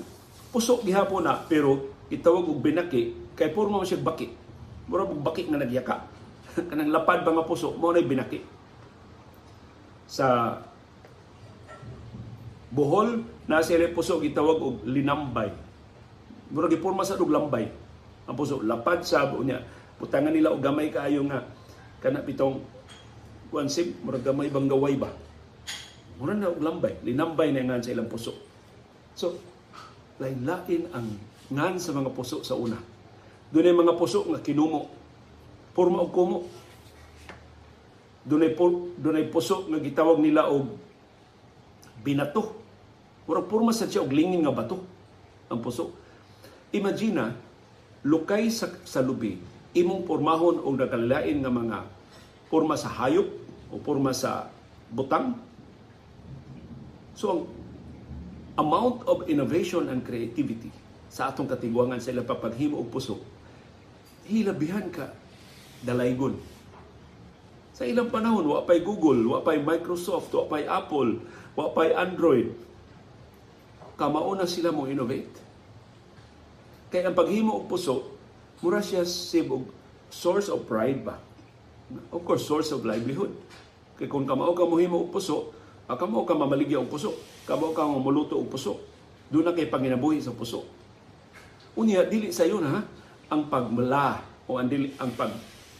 puso 0.51 0.79
gihapon 0.79 1.27
na, 1.27 1.39
pero 1.43 1.91
itawag 2.07 2.47
og 2.47 2.63
binaki, 2.63 3.35
kay 3.35 3.51
puro 3.51 3.67
mo 3.67 3.83
siya 3.83 3.99
baki. 3.99 4.42
Mura 4.87 5.07
og 5.07 5.23
baki 5.23 5.47
nga 5.47 5.59
nagyaka. 5.61 5.95
kanang 6.69 6.93
lapad 6.93 7.25
ba 7.25 7.31
nga 7.33 7.47
puso, 7.47 7.73
mo 7.73 7.89
na 7.89 8.03
binaki. 8.03 8.43
Sa 10.05 10.59
Bohol, 12.73 13.21
na 13.45 13.61
sila 13.61 13.85
puso 13.93 14.17
gitawag 14.17 14.57
og 14.57 14.77
linambay. 14.87 15.53
Mura 16.49 16.65
gipurma 16.71 17.05
sa 17.05 17.19
og 17.19 17.29
lambay. 17.29 17.69
Ang 18.25 18.35
puso 18.37 18.63
lapad 18.65 19.05
sa 19.05 19.29
niya. 19.29 19.61
Putangan 20.01 20.33
nila 20.33 20.49
og 20.49 20.63
gamay 20.63 20.89
kaayo 20.89 21.21
nga 21.29 21.45
kana 22.01 22.25
pitong 22.25 22.59
kuansip 23.53 24.01
mura 24.01 24.17
gamay 24.17 24.49
bang 24.49 24.65
gaway 24.65 24.97
ba. 24.97 25.13
Mura 26.17 26.33
na 26.33 26.49
og 26.49 26.61
lambay, 26.61 26.97
linambay 27.05 27.53
na 27.53 27.61
nga 27.61 27.83
sa 27.83 27.93
ilang 27.93 28.09
puso. 28.09 28.33
So, 29.13 29.37
lain-lain 30.17 30.89
ang 30.93 31.07
ngan 31.53 31.77
sa 31.77 31.93
mga 31.93 32.09
puso 32.17 32.41
sa 32.41 32.57
una. 32.57 32.92
Doon 33.53 33.85
mga 33.85 33.93
puso 33.93 34.25
nga 34.25 34.41
kinumo. 34.41 34.89
Purma 35.77 36.01
og 36.01 36.09
kumo. 36.09 36.37
Doon 38.25 38.49
ay, 38.49 38.57
doon 38.97 39.29
puso 39.29 39.69
nga 39.69 39.77
gitawag 39.77 40.17
nila 40.17 40.49
og 40.49 40.73
binato 42.01 42.63
Murag 43.23 43.47
purma 43.47 43.71
sa 43.71 43.87
siya 43.87 44.03
og 44.03 44.11
lingin 44.11 44.43
nga 44.43 44.51
bato 44.51 44.83
ang 45.47 45.63
puso. 45.63 45.95
Imagine 46.75 47.31
lukay 48.03 48.51
sa, 48.51 48.67
sa 48.83 48.99
lubi, 48.99 49.39
imong 49.71 50.03
pormahon 50.03 50.59
og 50.59 50.75
nakalain 50.75 51.39
nga 51.39 51.51
mga 51.53 51.79
porma 52.51 52.75
sa 52.75 52.91
hayop 52.91 53.27
o 53.71 53.79
porma 53.79 54.11
sa 54.11 54.51
butang. 54.91 55.39
So 57.15 57.25
ang 57.31 57.41
amount 58.59 59.07
of 59.07 59.31
innovation 59.31 59.87
and 59.87 60.03
creativity 60.03 60.69
sa 61.07 61.31
atong 61.31 61.47
katigwangan 61.47 62.03
sa 62.03 62.11
ilang 62.11 62.27
papaghimo 62.27 62.75
og 62.75 62.91
puso, 62.91 63.23
hilabihan 64.27 64.87
ka 64.89 65.11
dalaygon. 65.83 66.39
Sa 67.73 67.83
ilang 67.89 68.13
panahon, 68.13 68.45
wa 68.45 68.61
pay 68.63 68.85
Google, 68.85 69.33
wa 69.33 69.41
pay 69.41 69.57
Microsoft, 69.57 70.29
wa 70.31 70.45
pay 70.45 70.63
Apple, 70.69 71.19
wa 71.57 71.73
pay 71.73 71.89
Android, 71.97 72.53
kamauna 73.97 74.45
sila 74.45 74.69
mo 74.69 74.85
innovate. 74.85 75.41
Kaya 76.93 77.09
ang 77.09 77.17
paghimo 77.17 77.57
og 77.57 77.65
puso, 77.65 78.13
mura 78.61 78.77
siya 78.77 79.01
sib 79.01 79.49
source 80.13 80.53
of 80.53 80.69
pride 80.69 81.01
ba? 81.01 81.17
Of 82.13 82.21
course, 82.21 82.45
source 82.45 82.69
of 82.69 82.85
livelihood. 82.85 83.33
Kaya 83.97 84.05
kung 84.05 84.29
kamao 84.29 84.53
ka 84.53 84.69
mohimo 84.69 85.09
og 85.09 85.09
puso, 85.09 85.49
ah, 85.89 85.97
kamao 85.97 86.29
ka 86.29 86.37
mamaligya 86.37 86.77
og 86.77 86.93
puso, 86.93 87.17
kamao 87.49 87.73
ka 87.73 87.89
mamuluto 87.89 88.37
og 88.37 88.53
puso. 88.53 88.77
Doon 89.33 89.49
na 89.49 89.57
kay 89.57 89.65
panginabuhi 89.65 90.21
sa 90.21 90.29
puso. 90.29 90.61
Unya, 91.73 92.05
dili 92.05 92.29
sa 92.29 92.45
na 92.45 92.85
ang 93.33 93.49
pagmala 93.49 94.21
o 94.45 94.61
ang, 94.61 94.69
dili, 94.69 94.93
ang 95.01 95.09
pag, 95.17 95.33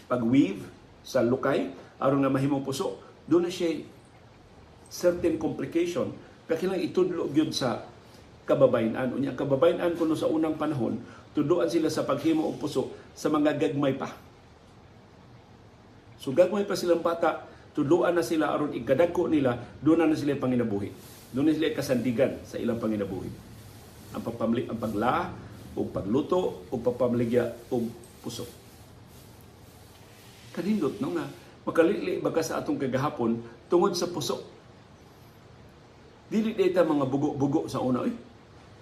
pag-weave 0.09 0.65
sa 1.05 1.21
lukay 1.21 1.69
aron 2.01 2.25
nga 2.25 2.33
mahimo 2.33 2.65
puso. 2.65 2.97
Doon 3.29 3.47
na 3.47 3.51
siya 3.53 3.85
certain 4.89 5.37
complication 5.37 6.09
kaya 6.43 6.59
kailangan 6.59 6.85
itudlo 6.85 7.23
gyud 7.31 7.55
sa 7.55 7.81
kababayan 8.43 8.93
unya 9.15 9.31
kababayan 9.31 9.95
kuno 9.95 10.13
sa 10.13 10.27
unang 10.27 10.59
panahon 10.59 10.99
tuduan 11.31 11.71
sila 11.71 11.87
sa 11.87 12.03
paghimo 12.03 12.45
og 12.45 12.59
puso 12.59 12.93
sa 13.15 13.31
mga 13.31 13.57
gagmay 13.57 13.95
pa. 13.95 14.11
So 16.19 16.35
gagmay 16.35 16.67
pa 16.67 16.77
silang 16.77 17.01
bata 17.01 17.47
tuduan 17.73 18.13
na 18.13 18.21
sila 18.21 18.53
aron 18.53 18.75
igadagko 18.75 19.31
nila 19.31 19.57
doon 19.81 20.05
na 20.05 20.13
sila 20.13 20.37
panginabuhi. 20.37 20.93
Doon 21.33 21.49
na 21.49 21.55
sila 21.57 21.73
kasandigan 21.73 22.37
sa 22.45 22.61
ilang 22.61 22.77
panginabuhi. 22.77 23.31
Ang 24.13 24.21
pagpamli 24.21 24.69
ang 24.69 24.77
pagla 24.77 25.33
o 25.73 25.81
pagluto 25.89 26.69
o 26.69 26.75
pagpamligya 26.77 27.69
og 27.73 27.89
puso 28.21 28.45
kanindot 30.53 31.01
no 31.01 31.17
nga 31.17 31.25
makalili 31.65 32.21
baka 32.21 32.45
sa 32.45 32.61
atong 32.61 32.77
kagahapon 32.77 33.41
tungod 33.67 33.97
sa 33.97 34.09
puso 34.09 34.41
dili 36.29 36.53
data 36.53 36.85
mga 36.85 37.05
bugo-bugo 37.09 37.69
sa 37.69 37.81
una 37.81 38.05
eh 38.05 38.33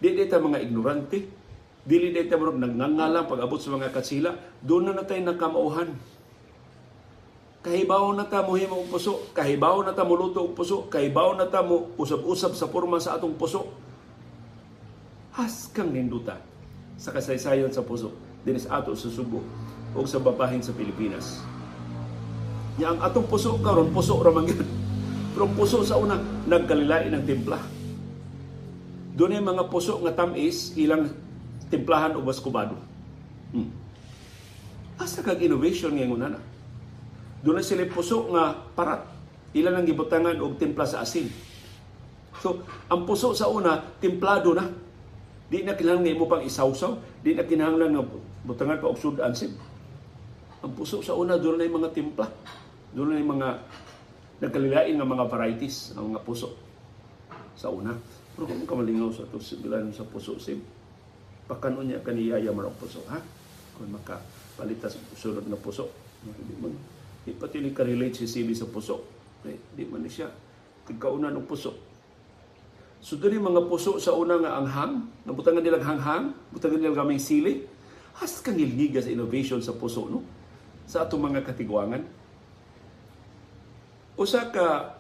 Dili 0.01 0.25
ta 0.25 0.41
mga 0.41 0.65
ignorante. 0.65 1.29
Dili 1.85 2.09
ta 2.25 2.33
mga 2.33 2.57
nagngangalang 2.57 3.29
pag-abot 3.29 3.61
sa 3.61 3.77
mga 3.77 3.93
katsila. 3.93 4.33
Doon 4.65 4.89
na 4.89 4.97
natay 4.97 5.21
nakamauhan. 5.21 5.93
Kahibaw 7.61 8.09
na 8.17 8.25
ta 8.25 8.41
muhimo 8.41 8.81
og 8.81 8.89
puso, 8.89 9.29
kahibaw 9.37 9.85
na 9.85 9.93
ta 9.93 10.01
muluto 10.01 10.41
og 10.41 10.57
puso, 10.57 10.89
kahibaw 10.89 11.37
na 11.37 11.45
ta 11.45 11.61
mo 11.61 11.93
usab-usab 11.93 12.57
sa 12.57 12.65
porma 12.65 12.97
sa 12.97 13.21
atong 13.21 13.37
puso. 13.37 13.69
Has 15.37 15.69
kang 15.69 15.93
ninduta 15.93 16.41
sa 17.01 17.09
kasaysayon 17.09 17.73
sa 17.73 17.81
puso 17.81 18.13
dinis 18.45 18.69
ato 18.69 18.93
sa 18.93 19.09
Subo 19.09 19.41
o 19.97 20.05
sa 20.05 20.21
babahin 20.21 20.61
sa 20.61 20.69
Pilipinas. 20.69 21.41
Ya 22.77 22.93
ang 22.93 23.01
atong 23.01 23.25
puso 23.25 23.57
karon 23.57 23.89
puso 23.89 24.21
ra 24.21 24.29
man 24.29 24.45
Pero 25.33 25.47
puso 25.57 25.81
sa 25.81 25.97
una 25.97 26.21
nagkalilain 26.45 27.09
ng 27.09 27.25
timpla. 27.25 27.57
Doon 29.17 29.35
ay 29.35 29.43
mga 29.43 29.67
puso 29.71 29.97
nga 30.03 30.13
tamis 30.13 30.75
ilang 30.77 31.09
timplahan 31.71 32.15
o 32.15 32.23
baskubado. 32.23 32.75
Hmm. 33.51 33.71
Asa 34.99 35.23
kag 35.23 35.41
innovation 35.41 35.95
nga 35.95 36.35
na. 36.37 36.39
Doon 37.41 37.59
na 37.59 37.65
sila 37.65 37.87
puso 37.89 38.27
nga 38.31 38.53
parat. 38.75 39.07
Ilan 39.51 39.83
ang 39.83 39.87
gibutangan 39.87 40.39
og 40.39 40.55
timpla 40.55 40.87
sa 40.87 41.03
asin. 41.03 41.27
So, 42.39 42.63
ang 42.87 43.03
puso 43.03 43.35
sa 43.35 43.51
una, 43.51 43.83
timplado 43.99 44.55
na. 44.55 44.63
Di 45.51 45.67
na 45.67 45.75
kinahanglan 45.75 46.07
nga 46.07 46.15
imo 46.15 46.31
pang 46.31 46.39
isawsaw. 46.39 46.95
Di 47.19 47.35
na 47.35 47.43
kinahanglan 47.43 47.91
nga 47.91 48.07
butangan 48.47 48.79
pa 48.79 48.87
og 48.87 48.95
sudan 48.95 49.35
sim. 49.35 49.51
Ang 50.63 50.71
puso 50.71 51.03
sa 51.03 51.11
una, 51.11 51.35
doon 51.35 51.59
na 51.59 51.67
yung 51.67 51.83
mga 51.83 51.91
timpla. 51.91 52.31
Doon 52.95 53.11
na 53.11 53.19
yung 53.19 53.35
mga 53.35 53.49
nagkalilain 54.39 54.95
nga 54.95 55.03
mga 55.03 55.27
varieties 55.27 55.91
ang 55.99 56.15
mga 56.15 56.23
puso 56.23 56.55
sa 57.59 57.67
una. 57.67 57.91
Pero 58.31 58.47
kung 58.47 58.63
ka 58.63 58.79
malingaw 58.79 59.11
sa 59.11 59.27
ito, 59.27 59.43
sibilan 59.43 59.91
sa 59.91 60.07
puso, 60.07 60.39
sim, 60.39 60.63
pakanon 61.51 61.91
niya 61.91 61.99
kaniyaya 61.99 62.55
man 62.55 62.71
ang 62.71 62.77
puso, 62.79 63.03
ha? 63.11 63.19
Kung 63.75 63.91
makapalitas 63.91 64.95
sunod 65.19 65.51
na 65.51 65.59
puso. 65.59 65.91
Di 66.23 66.55
man, 66.63 66.71
di 67.27 67.35
pati 67.35 67.59
ni 67.59 67.75
ka-relate 67.75 68.23
si 68.23 68.25
Sibi 68.25 68.55
sa 68.55 68.71
puso. 68.71 69.03
Eh, 69.43 69.59
di 69.75 69.83
man 69.83 70.07
siya 70.07 70.31
kagkaunan 70.87 71.35
ng 71.35 71.43
puso. 71.43 71.90
So 73.01 73.17
doon 73.17 73.41
mga 73.41 73.65
puso 73.65 73.97
sa 73.97 74.13
una 74.13 74.37
nga 74.37 74.61
anghang, 74.61 75.09
nabutangan 75.25 75.65
nila 75.65 75.81
hanghang, 75.81 76.37
butangan 76.53 76.77
nila 76.77 76.93
gamay 76.93 77.17
sili. 77.17 77.65
Has 78.21 78.37
kang 78.45 78.61
ilniga 78.61 79.01
sa 79.01 79.09
innovation 79.09 79.57
sa 79.65 79.73
puso, 79.73 80.05
no? 80.05 80.21
Sa 80.85 81.01
atong 81.01 81.25
mga 81.25 81.41
katigwangan. 81.41 82.05
Usa 84.21 84.53
ka 84.53 84.97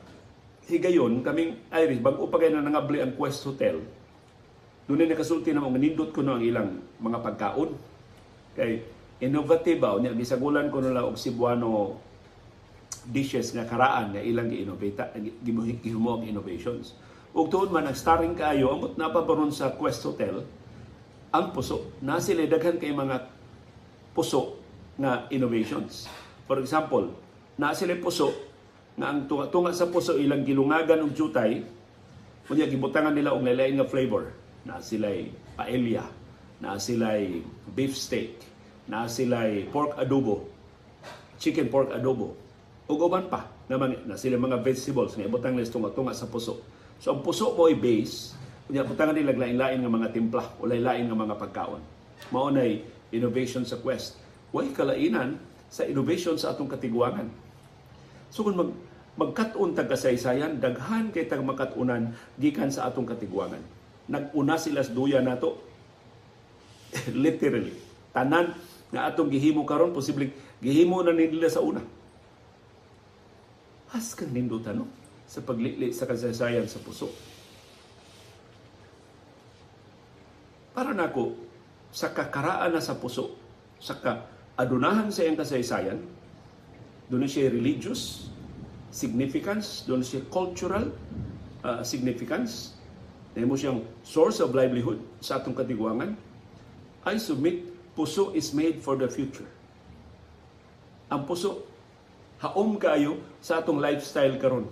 higayon, 0.65 1.21
kaming 1.21 1.61
Irish, 1.69 2.01
bago 2.01 2.25
pa 2.25 2.41
na 2.41 2.65
nangabli 2.65 3.05
ang 3.05 3.13
Quest 3.13 3.45
Hotel, 3.45 3.77
doon 4.89 4.97
na 4.97 5.13
nakasulti 5.13 5.53
na 5.53 5.61
nindot 5.61 6.09
ko 6.09 6.25
no 6.25 6.41
ang 6.41 6.43
ilang 6.43 6.81
mga 6.97 7.21
pagkaon. 7.21 7.69
Kay 8.57 8.81
innovative 9.21 9.77
ba, 9.77 9.93
niya 10.01 10.17
gisagulan 10.17 10.73
ko 10.73 10.81
nila 10.81 11.05
og 11.05 11.21
Cebuano 11.21 12.01
dishes 13.05 13.53
nga 13.53 13.65
karaan 13.65 14.17
nga 14.17 14.21
ilang 14.25 14.49
gi-innovate, 14.49 15.21
gihimo 15.45 16.25
innovations. 16.25 16.97
Ug 17.31 17.47
tuod 17.47 17.71
man 17.71 17.87
nag-starring 17.87 18.35
kaayo 18.35 18.75
amot 18.75 18.99
na 18.99 19.07
pa 19.07 19.23
sa 19.55 19.71
Quest 19.75 20.03
Hotel 20.03 20.43
ang 21.31 21.55
puso. 21.55 21.95
Na 22.03 22.19
sila 22.19 22.43
daghan 22.43 22.75
kay 22.75 22.91
mga 22.91 23.23
puso 24.11 24.59
nga 24.99 25.31
innovations. 25.31 26.11
For 26.43 26.59
example, 26.59 27.15
na 27.55 27.71
sila 27.71 27.95
puso 27.95 28.51
nga 28.99 29.07
ang 29.15 29.31
tunga-tunga 29.31 29.71
sa 29.71 29.87
puso 29.87 30.19
ilang 30.19 30.43
gilungagan 30.43 31.07
og 31.07 31.15
jutay 31.15 31.63
unya 32.51 32.67
gibutangan 32.67 33.15
nila 33.15 33.31
og 33.31 33.47
lain 33.47 33.79
nga 33.79 33.87
flavor 33.87 34.35
na 34.67 34.83
sila'y 34.83 35.31
paella 35.55 36.03
na 36.59 36.75
sila'y 36.75 37.39
beef 37.71 37.95
steak 37.95 38.35
na 38.91 39.07
sila'y 39.07 39.71
pork 39.71 39.95
adobo 39.95 40.51
chicken 41.39 41.71
pork 41.71 41.95
adobo 41.95 42.35
ug 42.91 42.99
uban 42.99 43.31
pa 43.31 43.47
naman 43.71 43.95
na 44.03 44.19
sila 44.19 44.35
mga 44.35 44.59
vegetables 44.59 45.15
nga 45.15 45.23
ibutang 45.23 45.55
nila 45.55 45.71
tunga-tunga 45.71 46.11
sa 46.11 46.27
puso 46.27 46.59
so 47.01 47.11
ang 47.11 47.25
puso 47.25 47.51
mo 47.57 47.65
ay 47.65 47.75
base 47.75 48.37
unya 48.69 48.85
butangan 48.85 49.17
nila 49.17 49.33
lain-lain 49.33 49.81
nga 49.81 49.91
mga 49.91 50.09
timpla 50.13 50.43
o 50.61 50.69
lain-lain 50.69 51.09
nga 51.09 51.17
mga 51.17 51.35
pagkaon 51.35 51.81
mao 52.29 52.47
nay 52.53 52.85
innovation 53.09 53.65
sa 53.65 53.81
quest 53.81 54.21
way 54.53 54.69
kalainan 54.71 55.41
sa 55.67 55.83
innovation 55.83 56.37
sa 56.37 56.53
atong 56.53 56.69
katigwangan 56.69 57.27
so 58.29 58.45
kung 58.45 58.55
mag 58.55 58.71
magkat-un 59.11 59.75
tag 59.75 59.91
kasaysayan 59.91 60.63
daghan 60.63 61.11
kay 61.11 61.27
tag 61.27 61.43
makatunan 61.43 62.15
gikan 62.39 62.71
sa 62.71 62.87
atong 62.87 63.03
katigwangan 63.03 63.59
naguna 64.07 64.55
sila 64.55 64.79
sa 64.79 64.95
duya 64.95 65.19
nato 65.19 65.71
Literally. 67.15 67.75
Tanan 68.11 68.55
nga 68.91 69.07
atong 69.07 69.31
gihimo 69.31 69.63
karon 69.63 69.95
posibleng 69.95 70.35
gihimo 70.59 70.99
na 70.99 71.15
nila 71.15 71.47
sa 71.47 71.63
una. 71.63 71.79
Has 73.91 74.15
kang 74.15 74.31
nindutan 74.31 74.83
no? 74.83 74.87
Sa 75.31 75.39
paglili 75.39 75.95
sa 75.95 76.03
kasaysayan 76.03 76.67
sa 76.67 76.83
puso. 76.83 77.07
Para 80.75 80.91
nako 80.91 81.39
sa 81.87 82.11
kakaraan 82.11 82.75
na 82.75 82.83
sa 82.83 82.99
puso, 82.99 83.39
sa 83.79 83.95
kaadunahan 83.95 85.07
sa 85.07 85.23
iyang 85.23 85.39
kasaysayan, 85.39 86.03
doon 87.07 87.31
siya 87.31 87.47
religious 87.47 88.27
significance, 88.91 89.87
doon 89.87 90.03
siya 90.03 90.27
cultural 90.27 90.91
uh, 91.63 91.79
significance, 91.79 92.75
na 93.31 93.47
mo 93.47 93.55
siyang 93.55 93.87
source 94.03 94.43
of 94.43 94.51
livelihood 94.51 94.99
sa 95.23 95.39
atong 95.39 95.55
katiguangan, 95.55 96.11
I 97.07 97.15
submit, 97.15 97.71
puso 97.95 98.35
is 98.35 98.51
made 98.51 98.83
for 98.83 98.99
the 98.99 99.07
future. 99.07 99.47
Ang 101.07 101.23
puso, 101.23 101.63
haom 102.43 102.75
kayo 102.75 103.15
sa 103.39 103.63
atong 103.63 103.79
lifestyle 103.79 104.35
karon. 104.35 104.67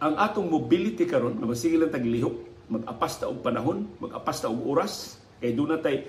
Ang 0.00 0.16
atong 0.16 0.48
mobility 0.48 1.04
karon, 1.04 1.36
na 1.36 1.44
masige 1.44 1.76
lang 1.76 1.92
taglihok, 1.92 2.32
mag-apas 2.72 3.20
og 3.28 3.44
panahon, 3.44 3.84
mag-apas 4.00 4.48
og 4.48 4.64
oras, 4.64 5.20
kay 5.44 5.52
doon 5.52 5.76
natay 5.76 6.08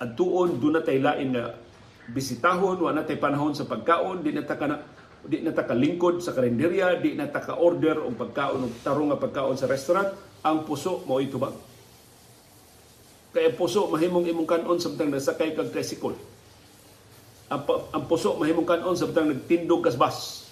adtuon, 0.00 0.56
doon 0.56 0.80
natay 0.80 0.96
lain 0.96 1.36
nga 1.36 1.52
bisitahon, 2.08 2.80
wa 2.80 2.94
natay 2.94 3.20
panahon 3.20 3.52
sa 3.52 3.68
pagkaon, 3.68 4.24
di 4.24 4.32
na 4.32 4.48
di 5.28 5.44
na 5.44 5.52
ta 5.52 5.66
sa 6.24 6.32
karinderya, 6.32 6.96
di 7.04 7.18
na 7.18 7.28
ta 7.28 7.44
ka-order 7.44 8.00
og 8.00 8.16
pagkaon 8.16 8.64
og 8.64 8.72
tarong 8.80 9.12
nga 9.12 9.20
pagkaon 9.20 9.60
sa 9.60 9.68
restaurant, 9.68 10.08
ang 10.40 10.64
puso 10.64 11.04
mo 11.04 11.20
itubag. 11.20 11.52
Kaya 13.34 13.52
puso 13.52 13.92
mahimong 13.92 14.24
imong 14.24 14.48
kanon 14.48 14.80
samtang 14.80 15.12
nasakay 15.12 15.52
kag 15.52 15.68
tricycle. 15.68 16.16
Ang, 17.52 17.60
ang 17.92 18.04
puso 18.08 18.40
mahimong 18.40 18.64
kanon 18.64 18.96
samtang 18.96 19.28
nagtindog 19.28 19.84
kas 19.84 20.00
bus. 20.00 20.48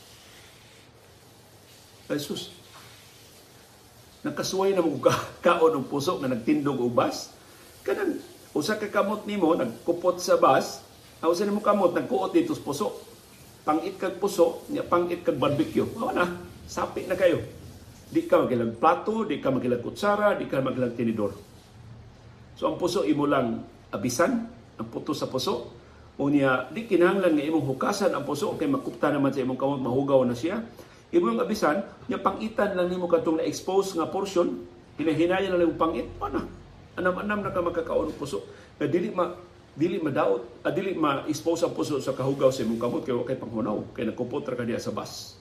Jesus. 2.13 2.66
Nakasuway 4.27 4.75
na 4.75 4.83
mo 4.83 4.99
kaon 5.39 5.71
ng 5.79 5.87
puso 5.87 6.19
na 6.19 6.35
nagtindog 6.35 6.83
og 6.83 6.91
bus. 6.91 7.31
Kanang 7.87 8.19
usa 8.51 8.75
ka 8.75 8.91
kamot 8.91 9.23
nimo 9.23 9.55
nagkupot 9.55 10.19
sa 10.19 10.35
bus, 10.35 10.83
ang 11.23 11.31
usa 11.31 11.47
nimo 11.47 11.63
kamot 11.63 11.95
nagkuot 11.95 12.35
dito 12.35 12.51
sa 12.51 12.67
puso 12.67 13.07
pangit 13.67 13.99
kag 13.99 14.23
puso, 14.23 14.63
niya 14.71 14.87
pangit 14.87 15.27
kag 15.27 15.43
barbecue. 15.43 15.83
Awa 15.99 16.15
na, 16.15 16.25
sapi 16.71 17.03
na 17.11 17.19
kayo. 17.19 17.43
Di 18.07 18.23
ka 18.23 18.39
magilang 18.39 18.79
plato, 18.79 19.27
di 19.27 19.43
ka 19.43 19.51
magilang 19.51 19.83
kutsara, 19.83 20.39
di 20.39 20.47
ka 20.47 20.63
magilang 20.63 20.95
tinidor. 20.95 21.35
So 22.55 22.71
ang 22.71 22.79
puso 22.79 23.03
imo 23.03 23.27
lang 23.27 23.67
abisan, 23.91 24.47
ang 24.79 24.87
puto 24.87 25.11
sa 25.11 25.27
puso. 25.27 25.75
O 26.17 26.31
niya, 26.31 26.71
di 26.71 26.87
kinahanglan 26.87 27.35
nga 27.35 27.45
imong 27.45 27.67
hukasan 27.75 28.15
ang 28.15 28.23
puso, 28.23 28.55
kay 28.55 28.71
makupta 28.71 29.11
naman 29.11 29.35
sa 29.35 29.43
imong 29.43 29.59
kamot, 29.59 29.83
mahugaw 29.83 30.23
na 30.23 30.39
siya. 30.39 30.63
Imo 31.17 31.33
yung 31.33 31.41
abisan, 31.41 31.81
niya 32.13 32.21
pangitan 32.21 32.77
lang 32.77 32.93
nimo 32.93 33.09
katong 33.09 33.41
na-expose 33.41 33.97
nga 33.97 34.05
portion, 34.05 34.69
hinahinayan 35.01 35.49
na 35.49 35.65
lang 35.65 35.73
pangit, 35.81 36.05
ano? 36.21 36.45
Anam-anam 36.93 37.41
na 37.41 37.53
ka 37.57 37.65
makakaon 37.65 38.13
puso. 38.21 38.45
Kaya 38.77 38.93
dili 38.93 39.09
ma 39.13 39.33
dili 39.77 40.01
madaot 40.01 40.65
uh, 40.65 40.73
dili 40.73 40.97
ma-expose 40.97 41.69
ang 41.69 41.77
puso 41.77 42.01
sa 42.01 42.17
kahugaw 42.17 42.49
sa 42.49 42.65
imong 42.65 42.81
kamot 42.81 43.05
kay 43.05 43.13
kay 43.13 43.37
panghunaw 43.37 43.85
kay 43.93 44.09
nakupot 44.09 44.41
ra 44.49 44.57
ka 44.57 44.65
diya 44.65 44.81
sa 44.81 44.93
bus. 44.93 45.37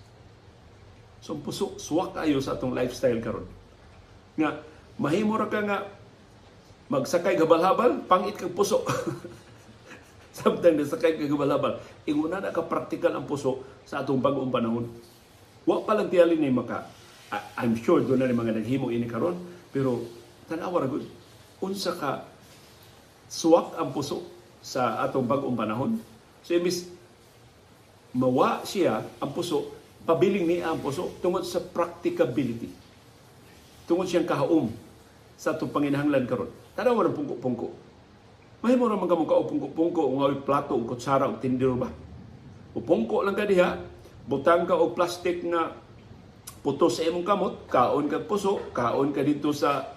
So 1.24 1.40
ang 1.40 1.44
puso 1.44 1.80
suwak 1.80 2.20
kayo 2.20 2.44
sa 2.44 2.60
atong 2.60 2.76
lifestyle 2.76 3.24
karon. 3.24 3.48
Nga 4.36 4.60
mahimo 5.00 5.40
ra 5.40 5.48
ka 5.48 5.64
nga 5.64 5.88
magsakay 6.92 7.40
gabal-habal 7.40 8.04
pangit 8.04 8.36
kag 8.36 8.52
puso. 8.52 8.84
Samtang 10.36 10.76
nasakay 10.76 11.16
kag 11.16 11.32
gabal-habal 11.32 11.80
inguna 12.04 12.44
na 12.44 12.52
ka 12.52 12.68
practical 12.68 13.16
ang 13.16 13.24
puso 13.24 13.64
sa 13.88 14.04
atong 14.04 14.20
bag-ong 14.20 14.52
panahon 14.52 14.92
wa 15.66 15.82
pa 15.84 15.98
lang 15.98 16.10
tiyali 16.14 16.38
ni 16.38 16.54
maka 16.54 16.88
I'm 17.58 17.76
sure 17.76 18.00
doon 18.06 18.22
na 18.22 18.32
mga 18.32 18.56
naghimo 18.56 18.94
ini 18.94 19.10
karon 19.10 19.36
pero 19.74 20.06
tanawa 20.46 20.86
ra 20.86 20.88
gud 20.88 21.04
unsa 21.60 21.98
ka 21.98 22.36
suwak 23.30 23.76
ang 23.76 23.90
puso 23.92 24.24
sa 24.66 25.02
atong 25.06 25.26
bagong 25.30 25.54
panahon. 25.54 26.02
So 26.42 26.58
imbis 26.58 26.90
mawa 28.16 28.66
siya 28.66 29.06
ang 29.22 29.32
puso, 29.34 29.74
pabiling 30.06 30.50
niya 30.50 30.74
ang 30.74 30.82
puso 30.82 31.14
tungod 31.22 31.46
sa 31.46 31.62
practicability. 31.62 32.70
Tungod 33.86 34.10
siyang 34.10 34.26
kahaom 34.26 34.74
sa 35.38 35.54
atong 35.54 35.70
panginahanglan 35.70 36.26
karon. 36.26 36.50
Tanaw 36.74 36.98
ng 37.06 37.16
pungko-pungko. 37.18 37.68
Mahimo 38.66 38.90
ra 38.90 38.98
man 38.98 39.06
ka 39.06 39.14
mong 39.14 39.30
pungko-pungko 39.30 40.02
nga 40.18 40.28
plato 40.42 40.74
ug 40.74 40.90
kutsara 40.90 41.30
ug 41.30 41.38
tindero 41.38 41.78
ba. 41.78 41.90
Upungko 42.76 43.22
lang 43.22 43.38
ka 43.38 43.46
diha, 43.46 43.78
butang 44.26 44.66
ka 44.66 44.74
og 44.78 44.98
plastic 44.98 45.46
na 45.46 45.74
puto 46.66 46.90
sa 46.90 47.06
imong 47.06 47.26
kamot, 47.26 47.70
kaon 47.70 48.10
ka 48.10 48.26
puso, 48.26 48.58
kaon 48.74 49.14
ka 49.14 49.22
dito 49.22 49.54
sa 49.54 49.94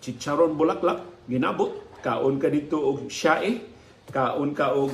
chicharon 0.00 0.56
bulaklak, 0.56 1.04
ginabot, 1.28 1.76
kaon 2.00 2.40
ka 2.40 2.48
dito 2.48 2.80
og 2.80 3.12
syae, 3.12 3.60
kaon 4.08 4.56
ka 4.56 4.72
og 4.72 4.92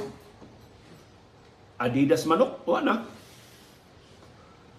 adidas 1.79 2.27
manok, 2.27 2.67
wa 2.67 2.83
na. 2.83 2.95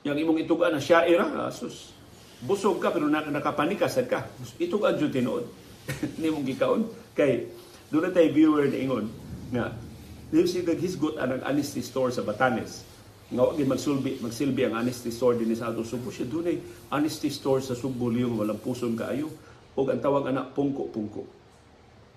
Yang 0.03 0.27
imong 0.27 0.43
itugan 0.43 0.75
na 0.75 0.83
syae 0.83 1.15
ra, 1.15 1.47
asus. 1.47 1.95
Busog 2.43 2.79
ka 2.79 2.91
pero 2.91 3.07
na 3.11 3.23
nakapanikasad 3.23 4.07
ka. 4.07 4.27
Itugan 4.59 4.95
jud 4.95 5.11
tinuod. 5.11 5.47
Ni 6.21 6.31
mong 6.31 6.45
gikaon 6.45 6.87
kay 7.17 7.49
doon 7.89 8.13
tay 8.13 8.29
viewer 8.29 8.69
ni 8.69 8.85
ingon 8.85 9.09
nga 9.49 9.73
Dili 10.29 10.45
si 10.45 10.61
naghisgot 10.61 11.17
ang 11.17 11.41
honesty 11.41 11.81
store 11.81 12.13
sa 12.13 12.21
Batanes. 12.21 12.85
Nga 13.33 13.41
wag 13.41 13.57
magsulbi, 13.65 14.21
magsilbi 14.21 14.61
ang 14.69 14.77
honesty 14.77 15.09
store 15.09 15.41
din 15.41 15.53
sa 15.57 15.73
ato 15.73 15.81
Subo 15.81 16.13
siya 16.13 16.29
dunay 16.29 16.57
honesty 16.93 17.33
store 17.33 17.65
sa 17.65 17.73
Subo 17.73 18.13
Liyong 18.13 18.37
walang 18.37 18.61
puson 18.61 18.93
kaayo 18.93 19.29
o 19.73 19.79
ang 19.89 20.01
tawag 20.01 20.29
anak 20.29 20.53
pungko-pungko. 20.53 21.25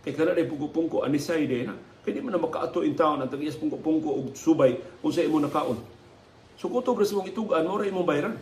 Kay 0.05 0.13
kana 0.13 0.37
day 0.37 0.45
pungko-pungko 0.45 1.09
anisay 1.09 1.49
day 1.49 1.65
na. 1.65 1.77
Kaya 2.05 2.17
di 2.17 2.21
man 2.21 2.37
na 2.37 2.41
makaato 2.41 2.85
in 2.85 2.93
town 2.93 3.25
ang 3.25 3.33
tagiyas 3.33 3.57
pungko-pungko 3.57 4.09
og 4.13 4.37
subay 4.37 4.77
kung 5.01 5.13
sa 5.13 5.25
imo 5.25 5.41
nakaon. 5.41 5.81
So 6.61 6.69
kutob 6.69 7.01
ra 7.01 7.09
mong 7.09 7.29
itugan 7.33 7.65
mo 7.65 7.81
ra 7.81 7.89
imong 7.89 8.09
bayaran. 8.09 8.37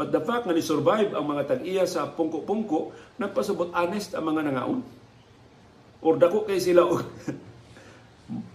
But 0.00 0.16
the 0.16 0.24
fact 0.24 0.48
nga 0.48 0.56
ni-survive 0.56 1.12
ang 1.12 1.28
mga 1.28 1.44
tag-iya 1.44 1.84
sa 1.84 2.08
pungko-pungko, 2.08 2.96
nagpasabot 3.20 3.68
honest 3.76 4.16
ang 4.16 4.32
mga 4.32 4.48
nangaon. 4.48 4.80
Or 6.00 6.16
dako 6.16 6.48
kay 6.48 6.56
sila 6.56 6.88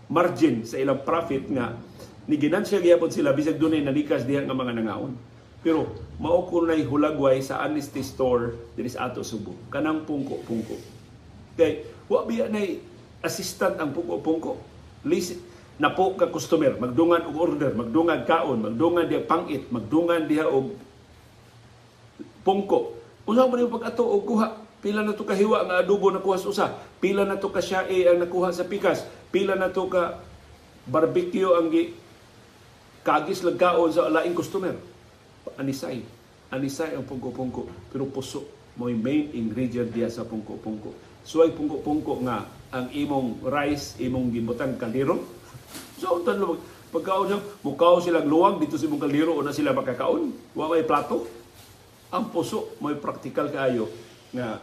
margin 0.09 0.65
sa 0.65 0.81
ilang 0.81 1.05
profit 1.05 1.45
nga 1.53 1.77
ni 2.25 2.35
ginansya 2.37 2.81
gyapon 2.81 3.13
sila 3.13 3.33
bisag 3.33 3.61
dunay 3.61 3.81
nalikas 3.81 4.25
diha 4.25 4.45
nga 4.45 4.57
mga 4.57 4.73
nangaon. 4.81 5.13
Pero 5.59 5.91
mao 6.17 6.45
ko 6.47 6.63
nay 6.65 6.85
hulagway 6.85 7.41
sa 7.43 7.61
honesty 7.63 8.01
store 8.01 8.73
diri 8.73 8.89
sa 8.89 9.09
ato 9.09 9.25
Subo. 9.25 9.53
Kanang 9.69 10.07
pungko-pungko. 10.07 10.77
Kay 11.57 11.83
wa 12.09 12.23
biya 12.25 12.47
nay 12.47 12.81
assistant 13.21 13.77
ang 13.77 13.91
pungko-pungko. 13.91 14.55
List 15.05 15.39
na 15.79 15.95
po 15.95 16.11
ka 16.19 16.27
customer, 16.27 16.75
magdungan 16.75 17.23
og 17.31 17.35
order, 17.39 17.71
magdungan 17.71 18.27
kaon, 18.27 18.67
magdungan 18.67 19.07
diha 19.07 19.23
pangit, 19.23 19.63
magdungan 19.71 20.27
diha 20.27 20.43
og 20.43 20.75
pungko. 22.43 22.99
Usa 23.23 23.47
man 23.47 23.63
yung 23.63 23.71
pag-ato 23.71 24.03
og 24.03 24.27
kuha, 24.27 24.47
pila 24.83 25.07
na 25.07 25.15
to 25.15 25.23
ka 25.23 25.35
hiwa 25.35 25.63
nga 25.67 25.79
adobo 25.79 26.11
na 26.11 26.19
kuha 26.19 26.35
sa 26.35 26.51
usa, 26.51 26.67
pila 26.99 27.23
na 27.23 27.39
to 27.39 27.47
ka 27.47 27.63
syae 27.63 28.11
ang 28.11 28.19
nakuha 28.19 28.51
sa 28.51 28.67
pikas, 28.67 29.07
pila 29.29 29.53
na 29.57 29.69
to 29.69 29.85
ka 29.89 30.21
barbecue 30.89 31.49
ang 31.49 31.69
gi 31.69 31.93
kagis 33.05 33.45
lagkaon 33.45 33.89
sa 33.93 34.09
laing 34.09 34.35
customer 34.35 34.75
anisay. 35.57 36.03
Anisay 36.49 36.93
ang 36.97 37.05
pungko-pungko. 37.05 37.69
Pero 37.89 38.09
puso 38.09 38.45
mo 38.77 38.87
main 38.89 39.29
ingredient 39.33 39.91
diya 39.91 40.09
sa 40.09 40.25
pungko-pungko. 40.25 40.93
So 41.25 41.43
ay 41.43 41.53
pungko-pungko 41.53 42.23
nga 42.25 42.47
ang 42.69 42.87
imong 42.93 43.43
rice, 43.49 43.97
imong 43.97 44.29
gibutang 44.29 44.77
kaldero. 44.77 45.25
So, 45.97 46.21
tanlo, 46.21 46.61
pagkaon 46.93 47.25
niya, 47.27 47.39
mukaw 47.65 47.97
silang 47.99 48.29
luwag 48.29 48.61
dito 48.61 48.77
sa 48.77 48.85
imong 48.85 49.01
kaldero 49.01 49.33
o 49.35 49.41
na 49.41 49.53
sila 49.53 49.73
makakaon. 49.73 50.53
Wa 50.53 50.69
may 50.69 50.85
plato. 50.85 51.25
Ang 52.09 52.29
puso, 52.33 52.77
may 52.81 52.97
practical 52.97 53.49
kaayo 53.49 53.89
nga 54.33 54.61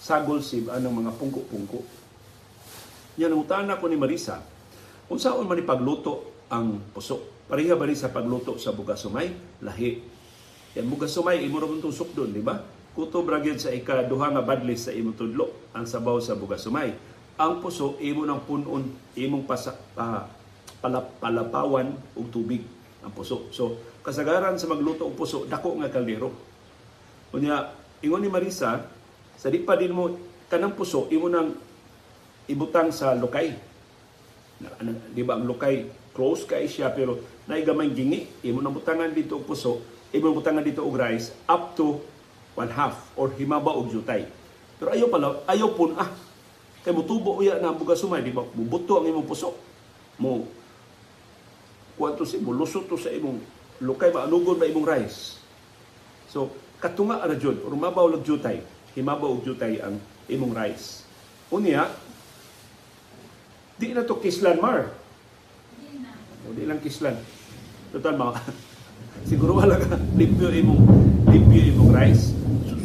sagol 0.00 0.40
sib 0.40 0.68
anong 0.72 1.04
mga 1.04 1.12
pungko-pungko. 1.16 2.01
Yan 3.20 3.36
ang 3.36 3.44
utana 3.44 3.76
ko 3.76 3.88
ni 3.90 3.98
Marisa, 4.00 4.40
kung 5.08 5.20
saan 5.20 5.44
man 5.44 5.60
ipagluto 5.60 6.46
ang 6.48 6.80
puso. 6.92 7.44
Pareha 7.48 7.76
ba 7.76 7.84
rin 7.84 7.98
sa 7.98 8.08
pagluto 8.08 8.56
sa 8.56 8.72
bugasumay? 8.72 9.60
Lahi 9.60 10.12
yan 10.72 10.88
mo 10.88 10.96
sumay 11.04 11.44
imo 11.44 11.60
ra 11.60 11.68
tusok 11.68 12.16
doon, 12.16 12.32
di 12.32 12.40
ba? 12.40 12.56
Kutob 12.96 13.28
ra 13.28 13.40
sa 13.60 13.72
ikaduha 13.72 14.32
nga 14.32 14.40
badlis 14.44 14.88
sa 14.88 14.92
imo 14.92 15.12
tudlo 15.12 15.68
ang 15.76 15.84
sabaw 15.84 16.16
sa 16.16 16.32
bugasumay. 16.32 16.96
Ang 17.36 17.60
puso 17.60 18.00
imo 18.00 18.24
nang 18.24 18.44
punon, 18.44 18.88
imong 19.16 19.44
pasa, 19.44 19.76
uh, 19.96 20.24
palap, 20.80 21.20
palapawan 21.20 21.92
og 22.16 22.26
tubig 22.32 22.64
ang 23.04 23.12
puso. 23.12 23.52
So 23.52 23.80
kasagaran 24.00 24.56
sa 24.56 24.68
magluto 24.68 25.04
og 25.04 25.16
puso 25.16 25.44
dako 25.44 25.76
nga 25.84 25.92
kaldero. 25.92 26.32
Unya 27.36 27.68
ingon 28.00 28.24
ni 28.24 28.32
Marisa, 28.32 28.80
sa 29.36 29.48
di 29.52 29.60
pa 29.60 29.76
din 29.76 29.92
mo 29.92 30.08
kanang 30.48 30.72
puso 30.72 31.08
imo 31.12 31.28
nang 31.28 31.52
ibutang 32.50 32.90
sa 32.90 33.14
lukay. 33.14 33.54
Na, 34.62 34.68
na, 34.82 34.94
di 35.10 35.22
ba 35.26 35.38
ang 35.38 35.46
lukay 35.46 35.86
close 36.14 36.46
kay 36.46 36.70
siya 36.70 36.92
pero 36.92 37.18
naay 37.50 37.66
gamay 37.66 37.90
gingi 37.90 38.30
imo 38.46 38.62
nang 38.62 38.76
butangan 38.76 39.10
dito 39.10 39.42
og 39.42 39.46
puso, 39.48 39.82
imo 40.14 40.30
nang 40.30 40.38
butangan 40.38 40.62
dito 40.62 40.86
og 40.86 40.94
rice 40.94 41.34
up 41.50 41.74
to 41.74 41.98
one 42.54 42.70
half 42.70 43.10
or 43.18 43.32
himaba 43.34 43.74
og 43.74 43.90
jutay. 43.90 44.28
Pero 44.78 44.92
ayo 44.94 45.06
pala, 45.10 45.42
ayo 45.46 45.72
pun 45.74 45.94
ah. 45.98 46.10
Kay 46.82 46.90
mutubo 46.90 47.38
uya 47.38 47.62
na 47.62 47.70
ang 47.70 47.78
bugas 47.78 48.02
sumay, 48.02 48.26
di 48.26 48.34
ba? 48.34 48.42
Bubuto 48.42 48.98
ang 48.98 49.06
imong 49.06 49.22
puso. 49.22 49.54
Mo 50.18 50.50
kuanto 51.94 52.26
si 52.26 52.42
mo 52.42 52.50
lusot 52.50 52.90
to 52.90 52.98
sa 52.98 53.14
imong 53.14 53.38
lukay 53.78 54.10
maanugon 54.10 54.58
ba 54.58 54.66
imong 54.66 54.86
rice. 54.86 55.38
So 56.26 56.50
katunga 56.82 57.22
ara 57.22 57.38
jud, 57.38 57.62
or 57.62 57.70
mabaw 57.78 58.10
lag 58.10 58.26
jutay, 58.26 58.58
himabaw 58.98 59.38
og 59.38 59.46
jutay 59.46 59.78
ang 59.78 60.02
imong 60.26 60.50
rice. 60.50 61.06
Unya, 61.52 61.86
di 63.82 63.90
na 63.90 64.06
to 64.06 64.14
kislan 64.22 64.62
mar. 64.62 64.94
O 66.46 66.54
di 66.54 66.62
lang 66.70 66.78
kislan. 66.78 67.18
Total 67.90 68.14
mga 68.14 68.38
siguro 69.30 69.58
wala 69.58 69.74
ka 69.74 69.98
limpyo 70.14 70.54
imong 70.54 70.82
limpyo 71.26 71.60
imong 71.74 71.90
rice. 71.90 72.30
So, 72.70 72.78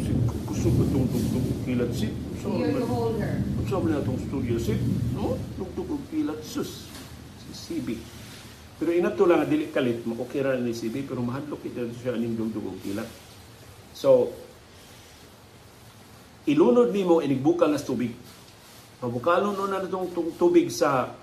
gusto 0.50 0.68
ko 0.74 0.82
itong 0.90 1.08
tugtog 1.14 1.46
kilat 1.70 1.94
si. 1.94 2.10
So, 2.42 2.50
Here 2.58 2.74
to 2.74 2.86
hold 2.90 3.22
her. 3.22 3.38
sa 3.70 3.78
mo 3.78 3.86
na 3.94 4.02
itong 4.02 4.18
studio 4.26 4.58
si. 4.58 4.74
No? 5.14 5.38
Tugtog 5.54 6.02
kilat 6.10 6.42
sus. 6.42 6.90
Si 7.46 7.50
CB. 7.54 7.94
Pero 8.82 8.90
inato 8.90 9.30
lang 9.30 9.46
dili 9.46 9.70
kalit 9.70 10.02
mo 10.10 10.18
okay 10.18 10.42
ra 10.42 10.58
ni 10.58 10.74
CB 10.74 11.06
pero 11.06 11.22
mahadlok 11.22 11.62
ito 11.62 11.86
siya 12.02 12.18
aning 12.18 12.34
dugdug 12.34 12.74
og 12.74 12.78
kilat. 12.82 13.10
So 13.94 14.34
ilunod 16.50 16.90
nimo 16.90 17.22
inigbukal 17.22 17.70
na 17.70 17.78
tubig. 17.78 18.18
Pabukalon 18.98 19.54
no 19.54 19.70
na 19.70 19.86
itong 19.86 20.10
tubig 20.42 20.74
sa 20.74 21.14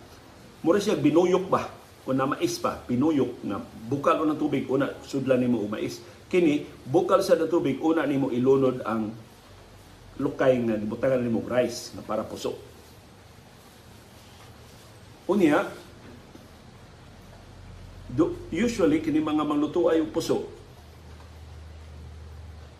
mura 0.62 0.78
siya 0.78 0.94
binuyok 0.94 1.46
ba? 1.50 1.66
O 2.06 2.14
na 2.14 2.28
mais 2.28 2.54
pa 2.62 2.78
binuyok 2.86 3.42
nga 3.42 3.58
bukal 3.90 4.22
ng 4.22 4.38
tubig 4.38 4.70
una 4.70 4.94
sudlan 5.02 5.42
nimo 5.42 5.58
og 5.58 5.74
mais. 5.74 5.98
Kini 6.30 6.62
bukal 6.86 7.18
sa 7.26 7.34
ng 7.34 7.50
tubig 7.50 7.82
una 7.82 8.06
nimo 8.06 8.30
ilunod 8.30 8.86
ang 8.86 9.10
lukay 10.22 10.54
nga 10.62 10.78
gibutangan 10.78 11.18
nimo 11.18 11.42
og 11.42 11.50
rice 11.50 11.98
na 11.98 12.06
para 12.06 12.22
puso. 12.22 12.54
Unya 15.26 15.66
do, 18.06 18.38
usually 18.54 19.02
kini 19.02 19.18
mga 19.18 19.42
mangluto 19.42 19.90
ay 19.90 19.98
puso. 20.14 20.46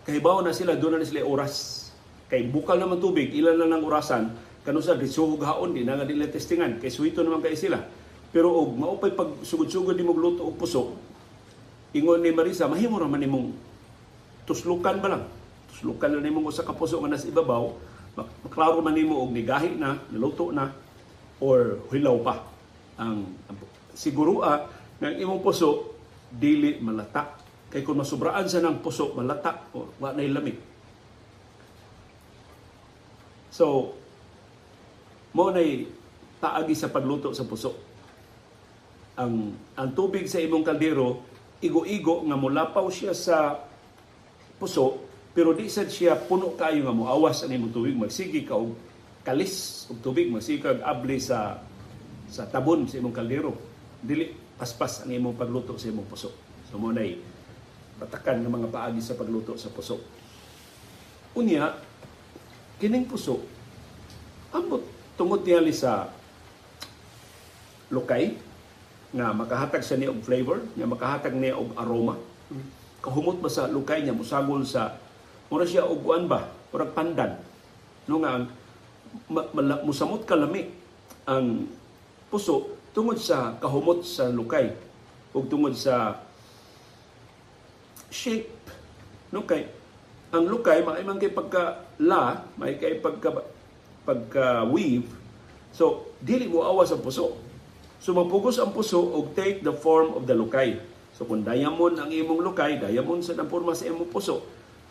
Kahibaw 0.06 0.38
na 0.44 0.54
sila 0.54 0.78
doon 0.78 1.02
na 1.02 1.08
sila 1.08 1.26
oras. 1.26 1.88
Kay 2.30 2.46
bukal 2.46 2.78
naman 2.78 3.02
tubig 3.02 3.34
ilan 3.34 3.58
lang 3.58 3.74
ng 3.74 3.82
orasan 3.82 4.30
kanusa 4.64 4.96
disuhog 4.96 5.44
haon 5.44 5.76
di 5.76 5.84
na 5.84 6.00
nga 6.00 6.08
dili 6.08 6.24
testingan. 6.26 6.80
Kay 6.80 6.88
suwito 6.88 7.20
naman 7.20 7.44
kay 7.44 7.54
sila. 7.54 7.78
Pero 8.34 8.50
og 8.50 8.74
maupay 8.74 9.12
pag 9.14 9.44
sugod-sugod 9.44 9.94
nimo 9.94 10.16
luto 10.16 10.42
og 10.42 10.58
puso 10.58 10.96
ingon 11.94 12.18
ni 12.18 12.34
Marisa 12.34 12.66
mahimo 12.66 12.98
ra 12.98 13.06
man 13.06 13.22
nimong 13.22 13.54
tuslukan 14.48 14.98
ba 14.98 15.08
lang? 15.14 15.24
Tuslukan 15.70 16.10
na 16.10 16.18
nimong 16.18 16.50
usa 16.50 16.66
ka 16.66 16.74
puso 16.74 16.98
nga 16.98 17.14
nasa 17.14 17.30
ibabaw. 17.30 17.70
Mak- 18.18 18.34
maklaro 18.48 18.82
man 18.82 18.96
nimo 18.96 19.22
og 19.22 19.30
nigahi 19.30 19.78
na 19.78 20.02
niluto 20.10 20.50
na 20.50 20.74
or 21.38 21.84
hilaw 21.94 22.18
pa 22.24 22.34
ang, 22.98 23.26
ang 23.50 23.56
siguro 23.94 24.42
ah, 24.42 24.66
nga 24.98 25.10
ang 25.10 25.18
imong 25.18 25.42
puso 25.42 25.94
dili 26.30 26.78
malata. 26.82 27.38
Kay 27.70 27.82
kung 27.82 27.98
masubraan 27.98 28.46
sa 28.46 28.62
ng 28.62 28.82
puso 28.82 29.14
malata 29.14 29.66
o 29.74 29.90
wa 29.98 30.14
na 30.14 30.26
lamig. 30.26 30.58
So 33.54 33.94
mo 35.34 35.50
nay 35.50 35.90
taagi 36.38 36.78
sa 36.78 36.88
pagluto 36.88 37.34
sa 37.34 37.42
puso. 37.42 37.74
Ang 39.18 39.58
ang 39.74 39.90
tubig 39.92 40.30
sa 40.30 40.38
imong 40.38 40.62
kaldero 40.62 41.26
igo-igo 41.58 42.22
nga 42.30 42.38
mulapaw 42.38 42.86
siya 42.86 43.10
sa 43.14 43.58
puso 44.58 45.02
pero 45.34 45.50
di 45.50 45.66
sad 45.66 45.90
siya 45.90 46.14
puno 46.14 46.54
kayo 46.54 46.86
nga 46.86 46.94
moawas 46.94 47.42
ang 47.42 47.50
imong 47.50 47.74
tubig. 47.74 47.98
Magsigi 47.98 48.46
ka 48.46 48.54
og 48.54 48.78
kalis 49.26 49.90
og 49.90 49.98
tubig. 49.98 50.30
Magsigi 50.30 50.62
ka 50.62 50.78
abli 50.86 51.18
sa 51.18 51.58
sa 52.30 52.46
tabon 52.46 52.86
sa 52.86 53.02
imong 53.02 53.14
kaldero. 53.14 53.50
Dili 53.98 54.30
paspas 54.54 55.02
ang 55.02 55.10
imong 55.10 55.34
pagluto 55.34 55.74
sa 55.74 55.90
imong 55.90 56.06
puso. 56.06 56.30
So 56.70 56.78
mo 56.78 56.94
nay 56.94 57.18
batakan 57.98 58.38
ng 58.42 58.50
mga 58.50 58.68
paagi 58.70 59.02
sa 59.02 59.18
pagluto 59.18 59.58
sa 59.58 59.74
puso. 59.74 59.98
Unya 61.34 61.74
kining 62.78 63.10
puso 63.10 63.42
ambot 64.54 64.93
tungod 65.14 65.46
niya 65.46 65.62
sa 65.70 66.10
lukay 67.90 68.34
nga 69.14 69.30
makahatag 69.30 69.86
sa 69.86 69.94
niya 69.94 70.10
og 70.10 70.26
flavor, 70.26 70.66
nga 70.74 70.90
makahatag 70.90 71.34
niya 71.38 71.54
og 71.54 71.70
aroma. 71.78 72.18
Kahumot 72.98 73.38
ba 73.38 73.46
sa 73.46 73.70
lukay 73.70 74.02
niya 74.02 74.16
musagol 74.16 74.66
sa 74.66 74.98
mura 75.46 75.62
siya 75.62 75.86
og 75.86 76.02
kuan 76.02 76.26
ba, 76.26 76.50
murag 76.74 76.90
pandan. 76.96 77.38
No 78.10 78.18
nga 78.18 78.42
ang 78.42 78.44
musamot 79.86 80.26
kalami 80.26 80.74
ang 81.24 81.70
puso 82.28 82.74
tungod 82.90 83.22
sa 83.22 83.54
kahumot 83.62 84.02
sa 84.02 84.28
lukay 84.28 84.74
ug 85.30 85.46
tungod 85.46 85.74
sa 85.78 86.18
shape 88.10 88.50
no 89.30 89.46
kay 89.46 89.66
ang 90.34 90.46
lukay 90.46 90.82
maay 90.82 91.02
man 91.06 91.18
kay 91.18 91.30
pagka 91.30 91.86
la 92.02 92.42
may 92.58 92.78
kay 92.78 92.98
pagka 92.98 93.53
pagka 94.04 94.68
weave 94.68 95.08
so 95.74 96.06
dili 96.20 96.46
mo 96.46 96.62
awas 96.62 96.92
ang 96.94 97.02
puso. 97.02 97.34
So 97.98 98.12
mapugos 98.12 98.60
ang 98.60 98.70
puso 98.76 99.00
og 99.00 99.32
take 99.32 99.64
the 99.64 99.72
form 99.72 100.12
of 100.14 100.28
the 100.28 100.36
lukay 100.36 100.76
so 101.16 101.24
kung 101.24 101.42
diamond 101.42 101.96
ang 101.96 102.12
imong 102.12 102.44
lukay 102.44 102.76
diamond 102.78 103.24
sa 103.24 103.32
ng 103.34 103.48
porma 103.48 103.72
sa 103.72 103.88
imong 103.88 104.12
puso. 104.12 104.44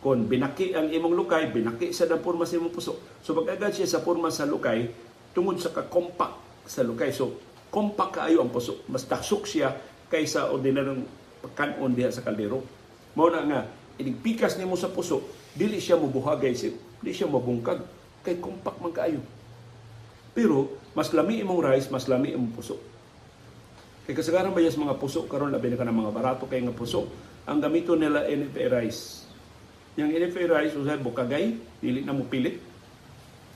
Kung 0.04 0.28
binaki 0.28 0.76
ang 0.76 0.92
imong 0.92 1.16
lukay 1.16 1.54
binaki 1.54 1.96
sa 1.96 2.10
ng 2.10 2.20
porma 2.20 2.44
sa 2.44 2.60
imong 2.60 2.74
puso. 2.74 3.00
So 3.24 3.38
pag-agad 3.38 3.72
siya 3.72 3.88
sa 3.88 4.04
porma 4.04 4.34
sa 4.34 4.50
lukay 4.50 4.90
tungod 5.32 5.62
sa 5.62 5.72
ka-compact 5.72 6.68
sa 6.68 6.84
lukay 6.84 7.14
so 7.14 7.38
compact 7.72 8.20
kaayo 8.20 8.44
ang 8.44 8.52
puso. 8.52 8.84
Mas 8.90 9.08
taksok 9.08 9.48
siya 9.48 9.72
kaysa 10.12 10.52
ordinaryong 10.52 11.06
pagkanon 11.46 11.94
diha 11.96 12.12
sa 12.12 12.26
kaldero. 12.26 12.66
Mao 13.14 13.30
na 13.30 13.46
nga 13.46 13.62
inigpikas 14.02 14.58
nimo 14.58 14.74
sa 14.74 14.90
puso 14.90 15.22
dili 15.54 15.78
siya 15.78 16.02
mobuhagay 16.02 16.58
siya 16.58 16.74
dili 17.02 17.14
siya 17.14 17.30
mabungkag 17.30 17.82
kay 18.24 18.40
compact 18.40 18.80
man 18.80 18.96
kaayo 18.96 19.22
pero 20.34 20.74
mas 20.98 21.14
lami 21.14 21.46
imong 21.46 21.62
rice 21.62 21.88
mas 21.94 22.10
lami 22.10 22.34
imong 22.34 22.54
puso. 22.58 22.82
Kay 24.04 24.18
kasagaran 24.18 24.52
ba 24.52 24.60
yes 24.60 24.76
mga 24.76 24.98
puso 25.00 25.30
karon 25.30 25.54
labi 25.54 25.72
na 25.72 25.80
ka 25.80 25.88
ng 25.88 25.96
mga 25.96 26.12
barato 26.12 26.44
kay 26.50 26.60
nga 26.60 26.74
puso? 26.74 27.08
Ang 27.46 27.62
gamito 27.62 27.94
nila 27.94 28.26
NFA 28.26 28.82
rice. 28.82 29.30
Yang 29.94 30.10
NFA 30.20 30.44
rice 30.50 30.74
usay 30.76 31.00
bukagay 31.00 31.56
dili 31.80 32.02
na 32.02 32.18
mo 32.18 32.26
pilit 32.26 32.58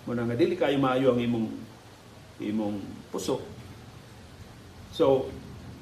mo 0.06 0.16
na 0.16 0.24
nga 0.24 0.38
dili 0.38 0.56
kayo 0.56 0.78
maayo 0.80 1.12
ang 1.12 1.20
imong 1.20 1.48
imong 2.46 2.78
puso. 3.10 3.42
So 4.94 5.28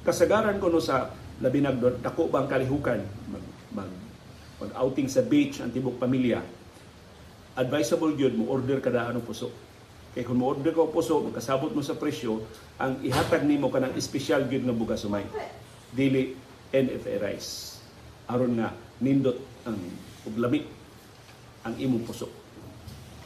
kasagaran 0.08 0.58
ko 0.64 0.72
no 0.72 0.80
sa 0.80 1.12
labi 1.44 1.60
na 1.60 1.76
doon, 1.76 2.00
dako 2.00 2.32
ba 2.32 2.40
ang 2.40 2.48
kalihukan 2.48 3.04
mag, 3.28 3.46
mag, 3.76 3.92
mag 4.64 4.72
outing 4.80 5.12
sa 5.12 5.20
beach 5.20 5.60
ang 5.60 5.76
tibok 5.76 6.00
pamilya 6.00 6.40
advisable 7.56 8.12
gyud 8.20 8.36
mo 8.36 8.52
order 8.52 8.84
kada 8.84 9.08
anong 9.08 9.24
puso. 9.24 9.50
Kay 10.16 10.24
kung 10.24 10.40
mo 10.40 10.52
order 10.52 10.72
ka 10.72 10.88
puso 10.88 11.24
magkasabot 11.24 11.72
mo 11.72 11.84
sa 11.84 11.96
presyo 11.96 12.44
ang 12.80 13.00
ihatag 13.04 13.44
nimo 13.44 13.72
kanang 13.72 13.96
espesyal 13.96 14.48
gyud 14.48 14.64
nga 14.68 14.76
bugas 14.76 15.04
sumay 15.04 15.24
dili 15.92 16.36
NFA 16.72 17.16
rice. 17.24 17.80
Aron 18.28 18.60
nga 18.60 18.76
nindot 19.00 19.40
ang 19.64 19.80
ug 20.28 20.36
lamig 20.36 20.68
ang 21.64 21.76
imong 21.80 22.04
puso. 22.04 22.28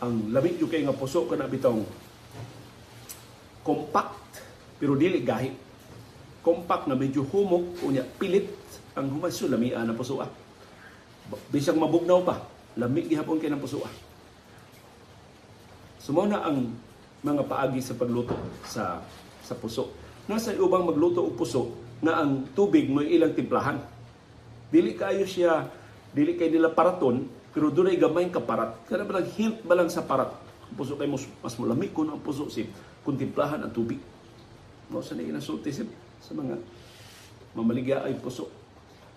Ang 0.01 0.29
lamig 0.33 0.61
yung 0.61 0.69
kay 0.69 0.85
nga 0.85 0.93
puso 0.93 1.25
kana 1.25 1.49
bitong 1.49 1.85
compact 3.65 4.45
pero 4.77 4.93
dili 4.93 5.25
gahi. 5.25 5.51
Compact 6.39 6.87
na 6.87 6.95
medyo 6.95 7.25
humok 7.25 7.83
unya 7.83 8.05
pilit 8.05 8.47
ang 8.95 9.09
humaso 9.11 9.45
lamian 9.45 9.85
ang 9.85 9.97
puso 9.97 10.21
ah. 10.21 10.29
bisag 11.53 11.77
mabugnaw 11.77 12.25
pa 12.25 12.41
lamig 12.79 13.05
gihapon 13.11 13.37
kay 13.37 13.51
ng 13.51 13.61
puso 13.61 13.85
ah. 13.85 14.08
Sumo 16.09 16.25
na 16.25 16.41
ang 16.41 16.73
mga 17.21 17.45
paagi 17.45 17.85
sa 17.85 17.93
pagluto 17.93 18.33
sa 18.65 18.97
sa 19.45 19.53
puso. 19.53 19.93
Nasa 20.25 20.57
ubang 20.57 20.81
magluto 20.81 21.21
og 21.21 21.37
puso 21.37 21.69
nga 22.01 22.25
ang 22.25 22.49
tubig 22.57 22.89
mo 22.89 23.05
ilang 23.05 23.37
timplahan. 23.37 23.77
Dili 24.73 24.97
kayo 24.97 25.21
siya, 25.29 25.69
dili 26.09 26.33
kay 26.33 26.49
nila 26.49 26.73
paraton, 26.73 27.29
pero 27.53 27.69
dunay 27.69 27.93
gamay 27.93 28.25
ka 28.33 28.41
parat. 28.41 28.89
Kana 28.89 29.05
ba 29.05 29.21
hint 29.21 29.61
ba 29.61 29.77
lang 29.77 29.85
sa 29.93 30.01
parat? 30.01 30.33
Ang 30.73 30.81
puso 30.81 30.97
kay 30.97 31.05
mas, 31.05 31.29
mas 31.45 31.53
malamig 31.61 31.93
kun 31.93 32.09
ang 32.09 32.17
puso 32.25 32.49
si 32.49 32.65
kung 33.05 33.13
timplahan 33.13 33.61
ang 33.61 33.69
tubig. 33.69 34.01
Mo 34.89 35.05
sa 35.05 35.13
na 35.13 35.37
sulti 35.37 35.69
sa 35.69 35.85
sa 36.25 36.33
mga 36.33 36.57
mamaligya 37.53 38.01
ay 38.09 38.17
puso. 38.17 38.49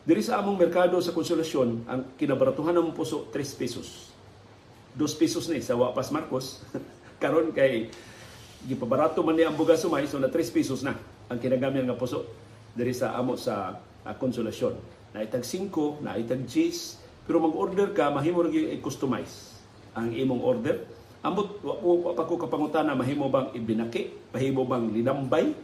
Diri 0.04 0.20
sa 0.20 0.44
among 0.44 0.60
merkado 0.60 1.00
sa 1.00 1.16
konsolasyon, 1.16 1.88
ang 1.88 2.12
kinabaratuhan 2.20 2.76
ng 2.76 2.92
puso 2.92 3.32
3 3.32 3.40
pesos. 3.56 4.11
2 4.96 5.20
pesos 5.20 5.48
ni 5.48 5.64
sa 5.64 5.76
Wapas 5.78 6.12
Marcos. 6.12 6.60
karon 7.22 7.54
kay 7.54 7.86
gipabarato 8.66 9.22
man 9.22 9.38
ni 9.38 9.46
ang 9.46 9.54
bugas 9.54 9.86
sumay 9.86 10.10
so 10.10 10.18
na 10.18 10.26
3 10.26 10.42
pesos 10.50 10.82
na 10.82 10.98
ang 11.30 11.38
kinagamit 11.38 11.86
nga 11.86 11.94
puso 11.94 12.26
diri 12.74 12.90
sa 12.90 13.14
amo 13.14 13.38
sa 13.38 13.78
uh, 13.78 14.14
konsolasyon. 14.18 14.74
Na 15.14 15.22
itag 15.22 15.46
5, 15.46 16.02
na 16.02 16.18
itag 16.18 16.42
10, 16.42 17.28
pero 17.28 17.38
mag-order 17.38 17.94
ka 17.94 18.10
mahimo 18.10 18.42
ra 18.42 18.50
i-customize 18.50 19.54
ang 19.94 20.10
imong 20.10 20.42
order. 20.42 20.82
Ambot 21.22 21.62
wa, 21.62 21.78
wa 21.78 22.12
pa 22.18 22.26
ko 22.26 22.34
kapangutana 22.34 22.98
mahimo 22.98 23.30
bang 23.30 23.54
ibinaki, 23.54 24.34
mahimo 24.34 24.66
bang 24.66 24.90
linambay 24.90 25.54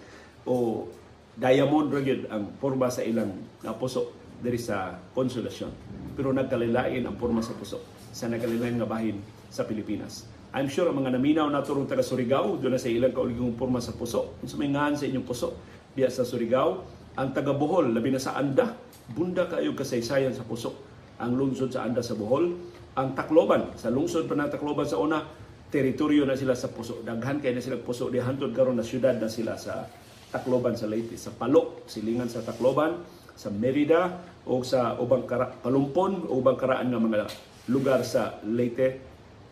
o 0.47 0.87
diamond 1.35 1.91
ra 1.91 2.01
ang 2.31 2.55
porma 2.63 2.87
sa 2.87 3.03
ilang 3.03 3.35
uh, 3.67 3.75
puso 3.75 4.15
diri 4.39 4.61
sa 4.61 4.95
konsolasyon. 5.17 5.73
Pero 6.15 6.31
nagkalilain 6.31 7.03
ang 7.03 7.19
porma 7.19 7.43
sa 7.43 7.57
puso 7.59 7.98
sa 8.13 8.31
nagkalilain 8.31 8.77
nga 8.79 8.89
bahin 8.89 9.19
sa 9.49 9.65
Pilipinas. 9.65 10.29
I'm 10.53 10.69
sure 10.73 10.89
ang 10.89 10.97
mga 10.97 11.17
naminaw 11.21 11.47
na 11.53 11.61
turong 11.61 11.85
taga 11.85 12.01
Surigao, 12.01 12.57
doon 12.57 12.73
na 12.73 12.81
sa 12.81 12.89
ilang 12.89 13.13
kauligong 13.13 13.53
porma 13.57 13.85
sa 13.85 13.93
puso. 13.93 14.41
Kung 14.41 14.49
sumingahan 14.49 14.97
sa 14.97 15.05
inyong 15.05 15.27
puso, 15.29 15.53
diya 15.93 16.09
sa 16.09 16.25
Surigao, 16.25 16.85
ang 17.21 17.37
taga 17.37 17.53
Bohol, 17.53 17.93
labi 17.93 18.15
na 18.15 18.21
sa 18.23 18.33
Anda, 18.39 18.73
bunda 19.13 19.45
kayo 19.45 19.77
kasaysayan 19.77 20.33
sa 20.33 20.49
puso. 20.49 20.73
Ang 21.21 21.37
lungsod 21.37 21.69
sa 21.75 21.85
Anda 21.85 22.01
sa 22.01 22.17
Bohol, 22.17 22.57
ang 22.97 23.13
Tacloban, 23.13 23.77
sa 23.77 23.93
lungsod 23.93 24.25
pa 24.25 24.35
ng 24.39 24.49
Tacloban 24.49 24.89
sa 24.89 24.97
una, 24.97 25.21
teritoryo 25.69 26.25
na 26.25 26.33
sila 26.33 26.57
sa 26.57 26.73
puso. 26.73 27.05
Daghan 27.05 27.45
kay 27.45 27.53
na 27.53 27.61
sila 27.61 27.77
puso, 27.77 28.09
di 28.09 28.17
hantod 28.17 28.57
karon 28.57 28.81
na 28.81 28.87
syudad 28.87 29.15
na 29.21 29.29
sila 29.29 29.61
sa 29.61 29.85
Tacloban 30.33 30.81
sa 30.81 30.89
Leyte, 30.89 31.21
sa 31.21 31.33
Palok, 31.33 31.85
silingan 31.89 32.33
sa 32.33 32.41
Tacloban, 32.41 33.05
sa 33.39 33.53
Merida 33.53 34.19
o 34.49 34.65
sa 34.65 34.97
ubang 34.99 35.29
kara, 35.29 35.53
Palumpon 35.53 36.27
o 36.27 36.41
ubang 36.41 36.57
karaan 36.59 36.91
nga 36.91 36.99
mga 36.99 37.29
lugar 37.69 38.03
sa 38.03 38.41
Leyte 38.45 39.05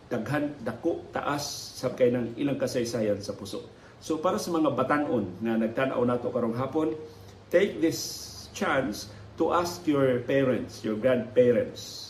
daghan 0.07 0.55
dako 0.63 1.03
taas 1.11 1.43
sa 1.77 1.91
kay 1.93 2.09
ng 2.11 2.39
ilang 2.39 2.55
kasaysayan 2.55 3.19
sa 3.19 3.35
puso. 3.35 3.67
So 3.99 4.21
para 4.23 4.39
sa 4.39 4.53
mga 4.53 4.73
batanon 4.73 5.41
nga 5.43 5.59
nagtan-aw 5.59 6.01
nato 6.07 6.31
karong 6.31 6.55
hapon, 6.55 6.95
take 7.51 7.83
this 7.83 7.99
chance 8.55 9.11
to 9.35 9.53
ask 9.53 9.83
your 9.85 10.23
parents, 10.25 10.81
your 10.81 10.95
grandparents 10.97 12.07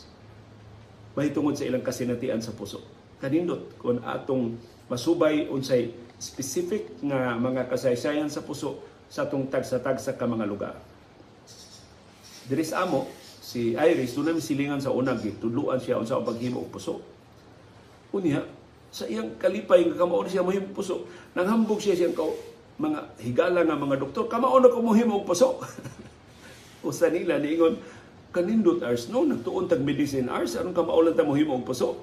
mahitungod 1.18 1.58
sa 1.58 1.66
ilang 1.66 1.82
kasinatian 1.82 2.38
sa 2.38 2.54
puso. 2.54 2.86
Kanindot 3.18 3.74
kung 3.82 3.98
atong 4.06 4.54
masubay 4.86 5.50
unsay 5.50 5.90
specific 6.22 7.02
nga 7.02 7.34
mga 7.34 7.66
kasaysayan 7.66 8.30
sa 8.30 8.46
puso 8.46 8.78
sa 9.10 9.26
atong 9.26 9.50
tagsa-tagsa 9.50 10.14
ka 10.14 10.26
mga 10.30 10.46
lugar. 10.46 10.78
Diris 12.46 12.72
amo 12.78 13.10
si 13.48 13.80
Iris 13.80 14.12
dunay 14.12 14.36
silingan 14.44 14.84
sa 14.84 14.92
unag 14.92 15.24
tudluan 15.40 15.80
siya 15.80 16.04
unsa 16.04 16.20
ang 16.20 16.28
paghimo 16.28 16.68
og 16.68 16.72
puso 16.76 17.00
Unya, 18.12 18.40
sa 18.88 19.04
iyang 19.04 19.36
kalipay 19.36 19.84
nga 19.84 20.00
kamao 20.00 20.24
siya 20.24 20.40
mohim 20.40 20.72
puso. 20.72 21.04
Nanghambog 21.36 21.84
siya 21.84 21.92
siyang 21.92 22.16
kao, 22.16 22.32
mga 22.80 23.20
higala 23.20 23.68
nga 23.68 23.76
mga 23.76 24.00
doktor, 24.00 24.32
kamao 24.32 24.64
na 24.64 24.72
ko 24.72 24.80
mohim 24.80 25.12
og 25.12 25.28
puso. 25.28 25.60
Usa 26.88 27.12
nila 27.12 27.36
niingon, 27.36 27.76
kanindot 28.38 28.84
ars 28.86 29.10
no 29.10 29.26
nagtuon 29.26 29.66
tag 29.66 29.82
medicine 29.82 30.30
ars 30.30 30.54
aron 30.54 30.76
ka 30.76 30.86
maulan 30.86 31.18
ta 31.18 31.26
mohimo 31.26 31.58
og 31.58 31.66
puso 31.66 31.98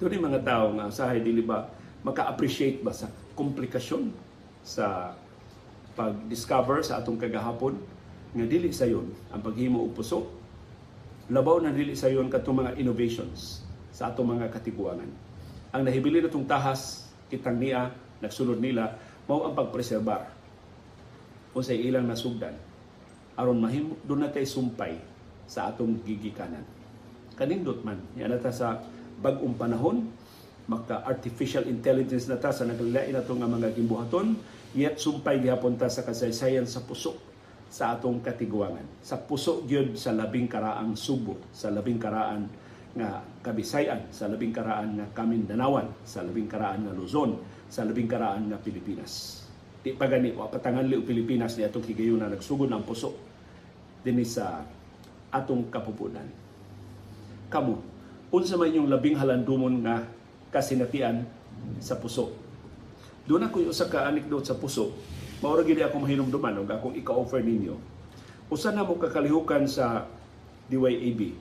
Dili 0.00 0.18
mga 0.18 0.42
tao 0.42 0.74
nga 0.74 0.90
usahay 0.90 1.22
dili 1.22 1.44
ba 1.44 1.70
maka-appreciate 2.04 2.80
ba 2.80 2.92
sa 2.92 3.08
komplikasyon 3.38 4.10
sa 4.64 5.16
pag-discover 5.94 6.82
sa 6.82 6.98
atong 7.00 7.20
kagahapon 7.20 7.78
nga 8.34 8.44
dili 8.50 8.74
sayon 8.74 9.06
ang 9.30 9.40
paghimo 9.40 9.86
og 9.86 9.94
puso 9.94 10.26
labaw 11.30 11.62
na 11.62 11.70
dili 11.70 11.94
sayon 11.94 12.26
katong 12.26 12.66
mga 12.66 12.72
innovations 12.82 13.62
sa 13.94 14.10
atong 14.10 14.34
mga 14.34 14.50
katiguangan. 14.50 15.06
Ang 15.70 15.82
nahibili 15.86 16.18
na 16.18 16.26
itong 16.26 16.44
tahas, 16.44 17.06
kitang 17.30 17.62
niya, 17.62 17.94
nagsunod 18.18 18.58
nila, 18.58 18.98
mao 19.30 19.46
ang 19.46 19.54
pagpreserbar 19.54 20.34
sa 21.54 21.70
ilang 21.70 22.10
nasugdan 22.10 22.58
aron 23.38 23.62
mahimo 23.62 23.94
doon 24.02 24.26
na 24.26 24.30
sumpay 24.42 24.98
sa 25.46 25.70
atong 25.70 26.02
gigikanan. 26.02 26.66
Kanindot 27.38 27.86
man, 27.86 28.02
yan 28.18 28.34
nata 28.34 28.50
sa 28.50 28.82
bagong 29.22 29.54
panahon, 29.54 30.10
maka 30.66 31.06
artificial 31.06 31.66
intelligence 31.70 32.26
na 32.26 32.38
ta 32.38 32.50
sa 32.50 32.66
naglain 32.66 33.14
nato 33.14 33.34
nga 33.34 33.46
mga 33.46 33.70
gimbuhaton, 33.74 34.34
yet 34.74 34.98
sumpay 34.98 35.38
gihapon 35.38 35.78
ta 35.78 35.86
sa 35.86 36.02
kasaysayan 36.02 36.66
sa 36.66 36.82
puso 36.82 37.33
sa 37.74 37.98
atong 37.98 38.22
katiguangan. 38.22 38.86
Sa 39.02 39.18
puso 39.18 39.66
gyud 39.66 39.98
sa 39.98 40.14
labing 40.14 40.46
karaang 40.46 40.94
Subo, 40.94 41.50
sa 41.50 41.74
labing 41.74 41.98
karaan 41.98 42.46
nga 42.94 43.18
Kabisayan, 43.42 44.14
sa 44.14 44.30
labing 44.30 44.54
karaan 44.54 44.94
nga 44.94 45.10
Kamindanawan, 45.10 45.90
sa 46.06 46.22
labing 46.22 46.46
karaan 46.46 46.86
nga 46.86 46.94
Luzon, 46.94 47.34
sa 47.66 47.82
labing 47.82 48.06
karaan 48.06 48.46
nga 48.46 48.62
Pilipinas. 48.62 49.42
Di 49.82 49.90
pa 49.90 50.06
gani, 50.06 50.30
patanganli 50.30 50.94
o 50.94 51.02
Pilipinas 51.02 51.58
ni 51.58 51.66
atong 51.66 51.82
higayon 51.82 52.22
na 52.22 52.30
nagsugod 52.30 52.70
ng 52.70 52.86
puso 52.86 53.10
din 54.06 54.22
sa 54.22 54.62
atong 55.34 55.66
kapupunan. 55.66 56.30
Kamu, 57.50 57.74
unsa 58.30 58.54
man 58.54 58.70
yung 58.70 58.86
labing 58.86 59.18
halandumon 59.18 59.82
nga 59.82 60.06
kasinatian 60.54 61.26
sa 61.82 61.98
puso. 61.98 62.30
Doon 63.26 63.50
ako 63.50 63.66
yung 63.66 63.74
usa 63.74 63.90
ka 63.90 64.06
anecdote 64.06 64.46
sa 64.46 64.54
puso. 64.54 64.94
Maura 65.44 65.60
gid 65.60 65.76
ako 65.76 66.00
mahinumduman 66.00 66.56
og 66.56 66.72
akong 66.72 66.96
ika-offer 66.96 67.44
ninyo. 67.44 67.76
Usa 68.48 68.72
na 68.72 68.80
mo 68.80 68.96
kakalihukan 68.96 69.68
sa 69.68 70.08
DYAB 70.72 71.36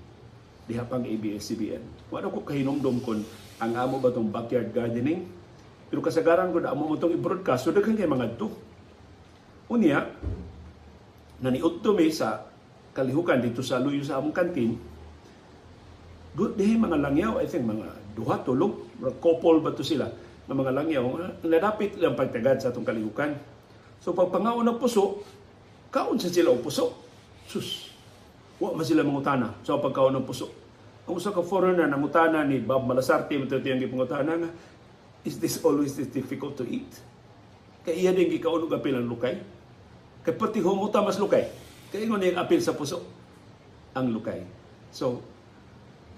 diha 0.68 0.84
pang 0.84 1.08
ABS-CBN. 1.08 2.12
Wala 2.12 2.28
ko 2.28 2.44
kahinomdom 2.44 3.00
kon 3.00 3.24
ang 3.64 3.72
amo 3.80 4.04
ba 4.04 4.12
tong 4.12 4.28
backyard 4.28 4.76
gardening. 4.76 5.24
Pero 5.88 6.04
kasagaran 6.04 6.52
ko 6.52 6.60
na 6.60 6.76
amo 6.76 6.92
mo 6.92 7.00
itong 7.00 7.16
i-broadcast. 7.16 7.64
So 7.64 7.72
daghan 7.72 7.96
kay 7.96 8.04
mga 8.04 8.36
to. 8.36 8.52
Unya, 9.72 10.04
naniudto 11.40 11.96
mi 11.96 12.12
sa 12.12 12.44
kalihukan 12.92 13.40
dito 13.40 13.64
sa 13.64 13.80
luyo 13.80 14.04
sa 14.04 14.20
among 14.20 14.36
kantin. 14.36 14.76
Good 16.36 16.60
day 16.60 16.76
mga 16.76 17.00
langyaw, 17.00 17.40
I 17.40 17.48
think 17.48 17.64
mga 17.64 17.88
duha 18.20 18.36
tulog, 18.44 18.84
couple 19.24 19.64
ba 19.64 19.72
to 19.72 19.86
sila 19.86 20.12
ng 20.44 20.56
mga 20.60 20.76
langyaw, 20.76 21.04
nadapit 21.48 21.96
lang 21.96 22.20
pagtagad 22.20 22.60
sa 22.60 22.76
atong 22.76 22.84
kalihukan. 22.84 23.53
So 24.04 24.12
pagpangaon 24.12 24.68
ng 24.68 24.78
puso, 24.84 25.24
kaon 25.88 26.20
sa 26.20 26.28
sila 26.28 26.52
o 26.52 26.60
puso. 26.60 26.92
Sus, 27.48 27.94
Wa 28.60 28.76
man 28.76 28.84
sila 28.84 29.08
mangutana 29.08 29.56
sa 29.64 29.80
pagkaon 29.80 30.20
ng 30.20 30.28
puso. 30.28 30.52
Ang 31.08 31.20
usa 31.20 31.32
ka 31.32 31.40
foreigner 31.40 31.88
nangutana 31.88 32.44
ni 32.44 32.60
Bob 32.60 32.84
Malasarte 32.84 33.36
mo 33.40 33.48
tiyang 33.48 33.80
gipangutana 33.80 34.40
nga 34.40 34.50
is 35.24 35.40
this 35.40 35.60
always 35.64 35.96
this 35.96 36.12
difficult 36.12 36.60
to 36.60 36.68
eat? 36.68 36.88
Kay 37.84 38.04
iya 38.04 38.12
din 38.12 38.28
gikaon 38.28 38.68
og 38.68 38.76
apil 38.76 39.00
ang 39.00 39.08
lukay. 39.08 39.40
Kay 40.24 40.36
pati 40.36 40.60
humuta 40.60 41.00
mas 41.00 41.20
lukay. 41.20 41.48
Kay 41.92 42.08
ingon 42.08 42.24
yung 42.24 42.40
apil 42.40 42.60
sa 42.60 42.76
puso 42.76 43.04
ang 43.96 44.12
lukay. 44.12 44.44
So, 44.92 45.20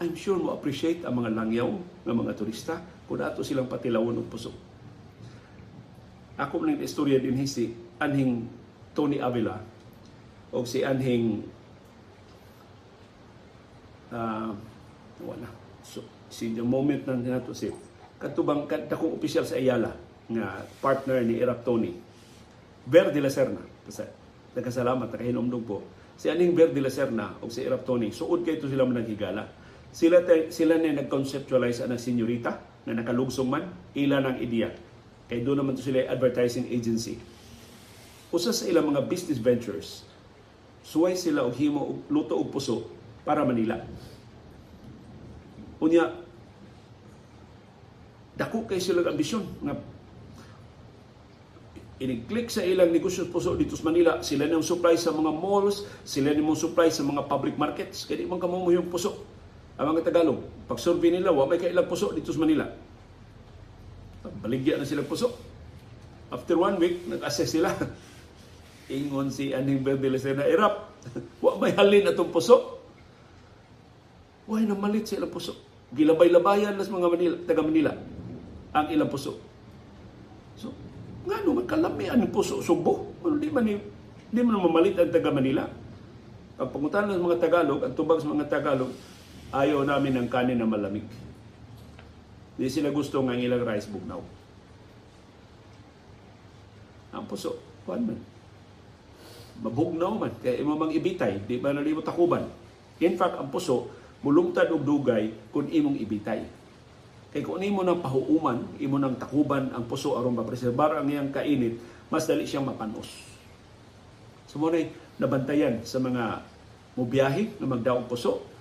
I'm 0.02 0.14
sure 0.14 0.38
mo 0.38 0.54
appreciate 0.54 1.06
ang 1.08 1.22
mga 1.22 1.34
langyaw 1.34 1.70
ng 2.06 2.16
mga 2.16 2.34
turista 2.38 2.78
kung 3.06 3.22
ato 3.22 3.42
silang 3.42 3.70
patilawon 3.70 4.22
ng 4.22 4.28
puso. 4.30 4.54
Ako 6.36 6.60
man 6.60 6.76
istorya 6.84 7.16
din 7.16 7.40
si 7.48 7.72
anhing 7.96 8.44
Tony 8.92 9.24
Avila. 9.24 9.56
O 10.52 10.68
si 10.68 10.84
anhing 10.84 11.48
uh, 14.12 14.52
wala. 15.24 15.50
So, 15.80 16.04
si 16.28 16.52
the 16.52 16.64
moment 16.64 17.08
nang 17.08 17.24
nato 17.24 17.56
si 17.56 17.72
katubang 18.20 18.68
kadakong 18.68 19.16
opisyal 19.16 19.48
sa 19.48 19.56
Ayala 19.56 19.96
nga 20.28 20.64
partner 20.84 21.24
ni 21.24 21.40
Irap 21.40 21.64
Tony. 21.64 21.96
Ver 22.84 23.16
de 23.16 23.20
la 23.24 23.32
Serna. 23.32 23.64
Kasi 23.88 24.04
nagkasalamat 24.56 25.16
nakahinomdog 25.16 25.64
po. 25.64 25.80
Si 26.20 26.28
aning 26.28 26.52
Ver 26.52 26.76
de 26.76 26.84
la 26.84 26.92
Serna 26.92 27.40
o 27.40 27.48
si 27.48 27.64
Irap 27.64 27.88
Tony 27.88 28.12
suod 28.12 28.44
kay 28.44 28.60
to 28.60 28.68
sila 28.68 28.84
man 28.84 29.08
higala. 29.08 29.48
Sila 29.96 30.20
te, 30.28 30.52
sila 30.52 30.76
ni 30.76 30.92
nag-conceptualize 30.92 31.88
ang 31.88 31.96
senyorita 31.96 32.60
na 32.84 33.00
nakalugsong 33.00 33.48
man 33.48 33.64
ila 33.96 34.20
ng 34.20 34.44
ideya 34.44 34.68
kay 35.28 35.42
doon 35.42 35.62
naman 35.62 35.74
to 35.74 35.82
sila 35.82 36.06
advertising 36.10 36.70
agency 36.70 37.18
usa 38.30 38.52
sa 38.52 38.66
ilang 38.68 38.92
mga 38.92 39.06
business 39.06 39.40
ventures 39.42 40.06
suway 40.86 41.18
sila 41.18 41.42
og 41.50 41.58
himo 41.58 42.06
luto 42.14 42.38
og 42.38 42.54
puso 42.54 42.86
para 43.26 43.42
Manila. 43.42 43.82
Unya, 45.82 46.14
dako 48.38 48.70
kay 48.70 48.78
sila 48.78 49.02
ambisyon 49.10 49.50
nga 49.66 49.74
ini-click 51.98 52.54
sa 52.54 52.62
ilang 52.62 52.94
negosyo 52.94 53.26
puso 53.34 53.58
dito 53.58 53.74
sa 53.74 53.90
Manila, 53.90 54.22
sila 54.22 54.46
nang 54.46 54.62
supply 54.62 54.94
sa 54.94 55.10
mga 55.10 55.32
malls, 55.34 55.90
sila 56.06 56.38
nang 56.38 56.54
supply 56.54 56.94
sa 56.94 57.02
mga 57.02 57.26
public 57.26 57.58
markets. 57.58 58.06
Kaya 58.06 58.22
di 58.22 58.30
man 58.30 58.38
kamo 58.38 58.70
yung 58.70 58.92
puso. 58.94 59.26
Ang 59.76 59.96
mga 59.96 60.08
Tagalog, 60.08 60.40
pag 60.70 60.80
survey 60.80 61.12
nila, 61.12 61.34
wa 61.34 61.50
may 61.50 61.60
kailang 61.60 61.90
puso 61.90 62.14
dito 62.14 62.32
sa 62.32 62.40
Manila. 62.40 62.68
Baligya 64.42 64.80
na 64.80 64.88
sila 64.88 65.06
puso. 65.06 65.34
After 66.34 66.58
one 66.58 66.82
week, 66.82 67.06
nag-assess 67.06 67.56
sila. 67.58 67.70
Ingon 68.94 69.34
si 69.34 69.54
Aning 69.54 69.82
Berde 69.82 70.10
na 70.10 70.46
irap. 70.46 70.94
wa 71.44 71.58
may 71.62 71.74
halin 71.74 72.10
atong 72.10 72.34
puso. 72.34 72.82
Why 74.46 74.66
na 74.66 74.78
malit 74.78 75.10
sila 75.10 75.26
puso? 75.26 75.58
Gilabay-labayan 75.94 76.78
las 76.78 76.90
mga 76.90 77.08
Manila, 77.10 77.36
taga 77.46 77.62
Manila 77.66 77.94
ang 78.76 78.92
ilang 78.92 79.10
puso. 79.10 79.40
So, 80.60 80.76
nga 81.26 81.42
no, 81.42 81.58
magkalami 81.58 82.12
ang 82.12 82.28
puso 82.30 82.60
Subo. 82.60 83.16
Well, 83.24 83.40
di 83.40 83.50
man 83.50 83.66
di 83.66 84.42
man 84.44 84.60
mamalit 84.60 85.00
ang 85.00 85.10
taga 85.10 85.32
Manila. 85.32 85.66
Ang 86.60 86.70
pangutan 86.72 87.08
ng 87.10 87.24
mga 87.24 87.40
Tagalog, 87.42 87.82
ang 87.84 87.94
tubag 87.96 88.20
sa 88.20 88.32
mga 88.32 88.48
Tagalog, 88.48 88.92
ayaw 89.52 89.84
namin 89.84 90.24
ng 90.24 90.28
kanin 90.32 90.60
na 90.60 90.68
malamig. 90.68 91.04
Di 92.56 92.72
sila 92.72 92.92
gusto 92.92 93.20
ng 93.20 93.36
ilang 93.36 93.68
rice 93.68 93.92
bugnaw. 93.92 94.22
Ang 97.16 97.26
puso, 97.28 97.60
kuan 97.84 98.04
man. 98.04 98.20
Mabugnaw 99.64 100.12
man, 100.20 100.34
kaya 100.44 100.60
imo 100.60 100.76
mang 100.76 100.92
ibitay, 100.92 101.44
di 101.48 101.60
ba 101.60 101.72
nalimo 101.72 102.04
takuban. 102.04 102.44
In 103.00 103.16
fact, 103.16 103.40
ang 103.40 103.48
puso, 103.52 103.88
mulungtad 104.24 104.72
og 104.72 104.84
dugay 104.84 105.32
kung 105.52 105.68
imong 105.68 106.00
ibitay. 106.00 106.44
Kay 107.36 107.44
kung 107.44 107.60
imo 107.60 107.84
nang 107.84 108.00
pahuuman, 108.00 108.80
imo 108.80 108.96
nang 108.96 109.20
takuban 109.20 109.68
ang 109.76 109.84
puso 109.88 110.16
aron 110.16 110.40
mapreserbar 110.40 111.00
ang 111.00 111.08
iyang 111.12 111.32
kainit, 111.36 111.76
mas 112.08 112.24
dali 112.24 112.48
siyang 112.48 112.64
mapanos. 112.64 113.12
So 114.48 114.56
mo 114.56 114.72
nabantayan 115.20 115.84
sa 115.84 116.00
mga 116.00 116.48
mubiyahe 116.96 117.60
na 117.60 117.68
magdaong 117.68 118.08
puso. 118.08 118.55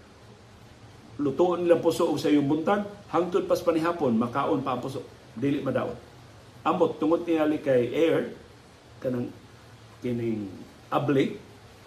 Lutuon 1.14 1.62
nilang 1.62 1.78
puso 1.78 2.10
og 2.10 2.18
sa 2.18 2.26
iyong 2.26 2.46
buntag, 2.46 2.82
hangtod 3.14 3.46
pas 3.46 3.62
panihapon, 3.62 4.14
makaon 4.18 4.66
pa 4.66 4.74
ang 4.74 4.82
puso. 4.82 5.06
Dili 5.38 5.62
madaot. 5.62 5.94
Ambot 6.66 6.98
tungod 6.98 7.22
tingali 7.22 7.62
kay 7.62 7.92
air, 7.94 8.34
kanang 8.98 9.30
kining 10.02 10.50
able, 10.90 11.38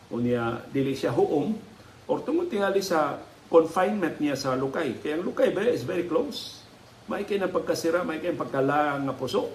o 0.07 0.23
niya 0.23 0.63
dili 0.71 0.95
siya 0.95 1.11
huom, 1.11 1.59
or 2.07 2.23
tungod 2.23 2.47
tingali 2.47 2.79
sa 2.79 3.19
confinement 3.51 4.15
niya 4.19 4.39
sa 4.39 4.55
lukay. 4.55 4.95
Kaya 5.03 5.19
ang 5.19 5.27
lukay 5.27 5.51
ba 5.51 5.63
is 5.67 5.83
very 5.83 6.07
close. 6.07 6.63
May 7.07 7.23
kay 7.23 7.39
na 7.39 7.51
pagkasira, 7.51 8.03
may 8.03 8.19
kay 8.19 8.35
pagkalang 8.35 9.07
nga 9.07 9.15
puso. 9.15 9.51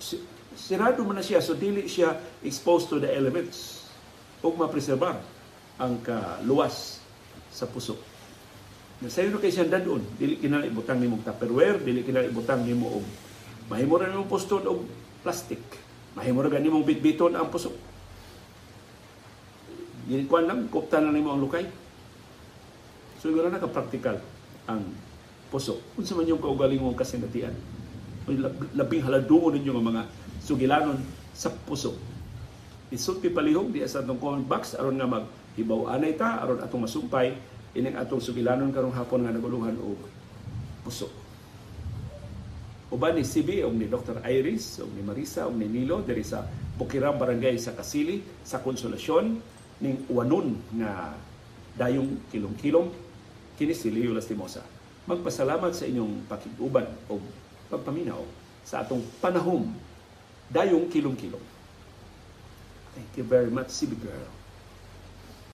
Si- 0.00 0.36
Sirado 0.58 1.06
man 1.06 1.14
na 1.14 1.22
siya, 1.22 1.38
so 1.38 1.54
dili 1.54 1.86
siya 1.86 2.18
exposed 2.42 2.90
to 2.90 2.98
the 2.98 3.06
elements. 3.06 3.86
Ug 4.42 4.58
mapreserbar 4.58 5.22
ang 5.78 6.02
kaluwas 6.02 6.98
sa 7.54 7.62
puso. 7.70 7.94
Na 8.98 9.06
sayo 9.06 9.30
na 9.30 9.38
kay 9.38 9.54
siya 9.54 9.70
dadon, 9.70 10.02
dili 10.18 10.42
kinala 10.42 10.66
ibutang 10.66 10.98
nimo 10.98 11.22
tupperware, 11.22 11.78
dili 11.86 12.02
kinala 12.02 12.26
ibutang 12.26 12.66
nimo 12.66 12.98
og 12.98 13.06
mahimo 13.70 13.94
ra 13.94 14.10
nimo 14.10 14.26
poston 14.26 14.66
og 14.66 14.90
plastic. 15.22 15.62
Mahimo 16.18 16.42
ra 16.42 16.50
ganimong 16.50 16.82
bitbiton 16.82 17.38
ang 17.38 17.46
puso. 17.46 17.70
Dili 20.02 20.26
kuan 20.26 20.50
lang, 20.50 20.66
kuptan 20.66 21.06
lang 21.06 21.14
nimo 21.14 21.30
ang 21.30 21.38
lukay. 21.38 21.62
So 23.22 23.30
siguro 23.30 23.46
na 23.46 23.62
ka-practical 23.62 24.18
ang 24.66 24.82
puso. 25.46 25.78
Unsa 25.94 26.18
man 26.18 26.26
yung 26.26 26.42
kaugalingong 26.42 26.98
kasinatian. 26.98 27.54
May 28.26 28.34
lab- 28.34 28.74
labing 28.74 29.06
haladungon 29.06 29.62
ninyo 29.62 29.78
nga 29.78 29.88
mga 29.94 30.02
sugilanon 30.42 30.98
sa 31.38 31.54
puso. 31.54 31.94
Isulti 32.90 33.30
palihog 33.30 33.70
di 33.70 33.84
sa 33.86 34.02
atong 34.02 34.18
comment 34.18 34.42
box 34.42 34.74
aron 34.74 34.98
nga 34.98 35.06
maghibaw 35.06 35.92
anay 35.92 36.18
ta 36.18 36.42
aron 36.42 36.58
atong 36.58 36.82
masumpay 36.82 37.36
ining 37.78 37.94
atong 37.94 38.18
sugilanon 38.18 38.74
karong 38.74 38.92
hapon 38.92 39.22
nga 39.22 39.30
naguluhan 39.30 39.78
og 39.78 39.98
puso. 40.82 41.06
Uban 42.90 43.14
ni 43.14 43.22
CB 43.22 43.62
og 43.68 43.76
ni 43.76 43.86
Dr. 43.86 44.24
Iris 44.26 44.80
og 44.82 44.90
ni 44.96 45.04
Marisa 45.04 45.46
og 45.46 45.54
ni 45.54 45.68
Nilo 45.68 46.00
diri 46.02 46.24
sa 46.24 46.42
Bukirang 46.74 47.20
Barangay 47.20 47.60
sa 47.60 47.76
Kasili 47.76 48.18
sa 48.42 48.64
Konsolasyon 48.64 49.26
ning 49.84 50.08
wanon 50.10 50.56
nga 50.74 51.14
dayong 51.78 52.26
kilong-kilong 52.32 52.90
kini 53.54 53.74
si 53.76 53.92
Leo 53.92 54.16
Lastimosa. 54.16 54.64
Magpasalamat 55.04 55.76
sa 55.76 55.84
inyong 55.84 56.26
pakiguban 56.26 56.88
o 57.12 57.20
pagpaminaw 57.68 58.22
sa 58.64 58.82
atong 58.82 59.04
panahom 59.20 59.68
dayong 60.48 60.88
kilong-kilong. 60.88 61.44
Thank 62.96 63.10
you 63.20 63.24
very 63.28 63.52
much, 63.52 63.70
CB 63.70 64.00
Girl. 64.00 64.37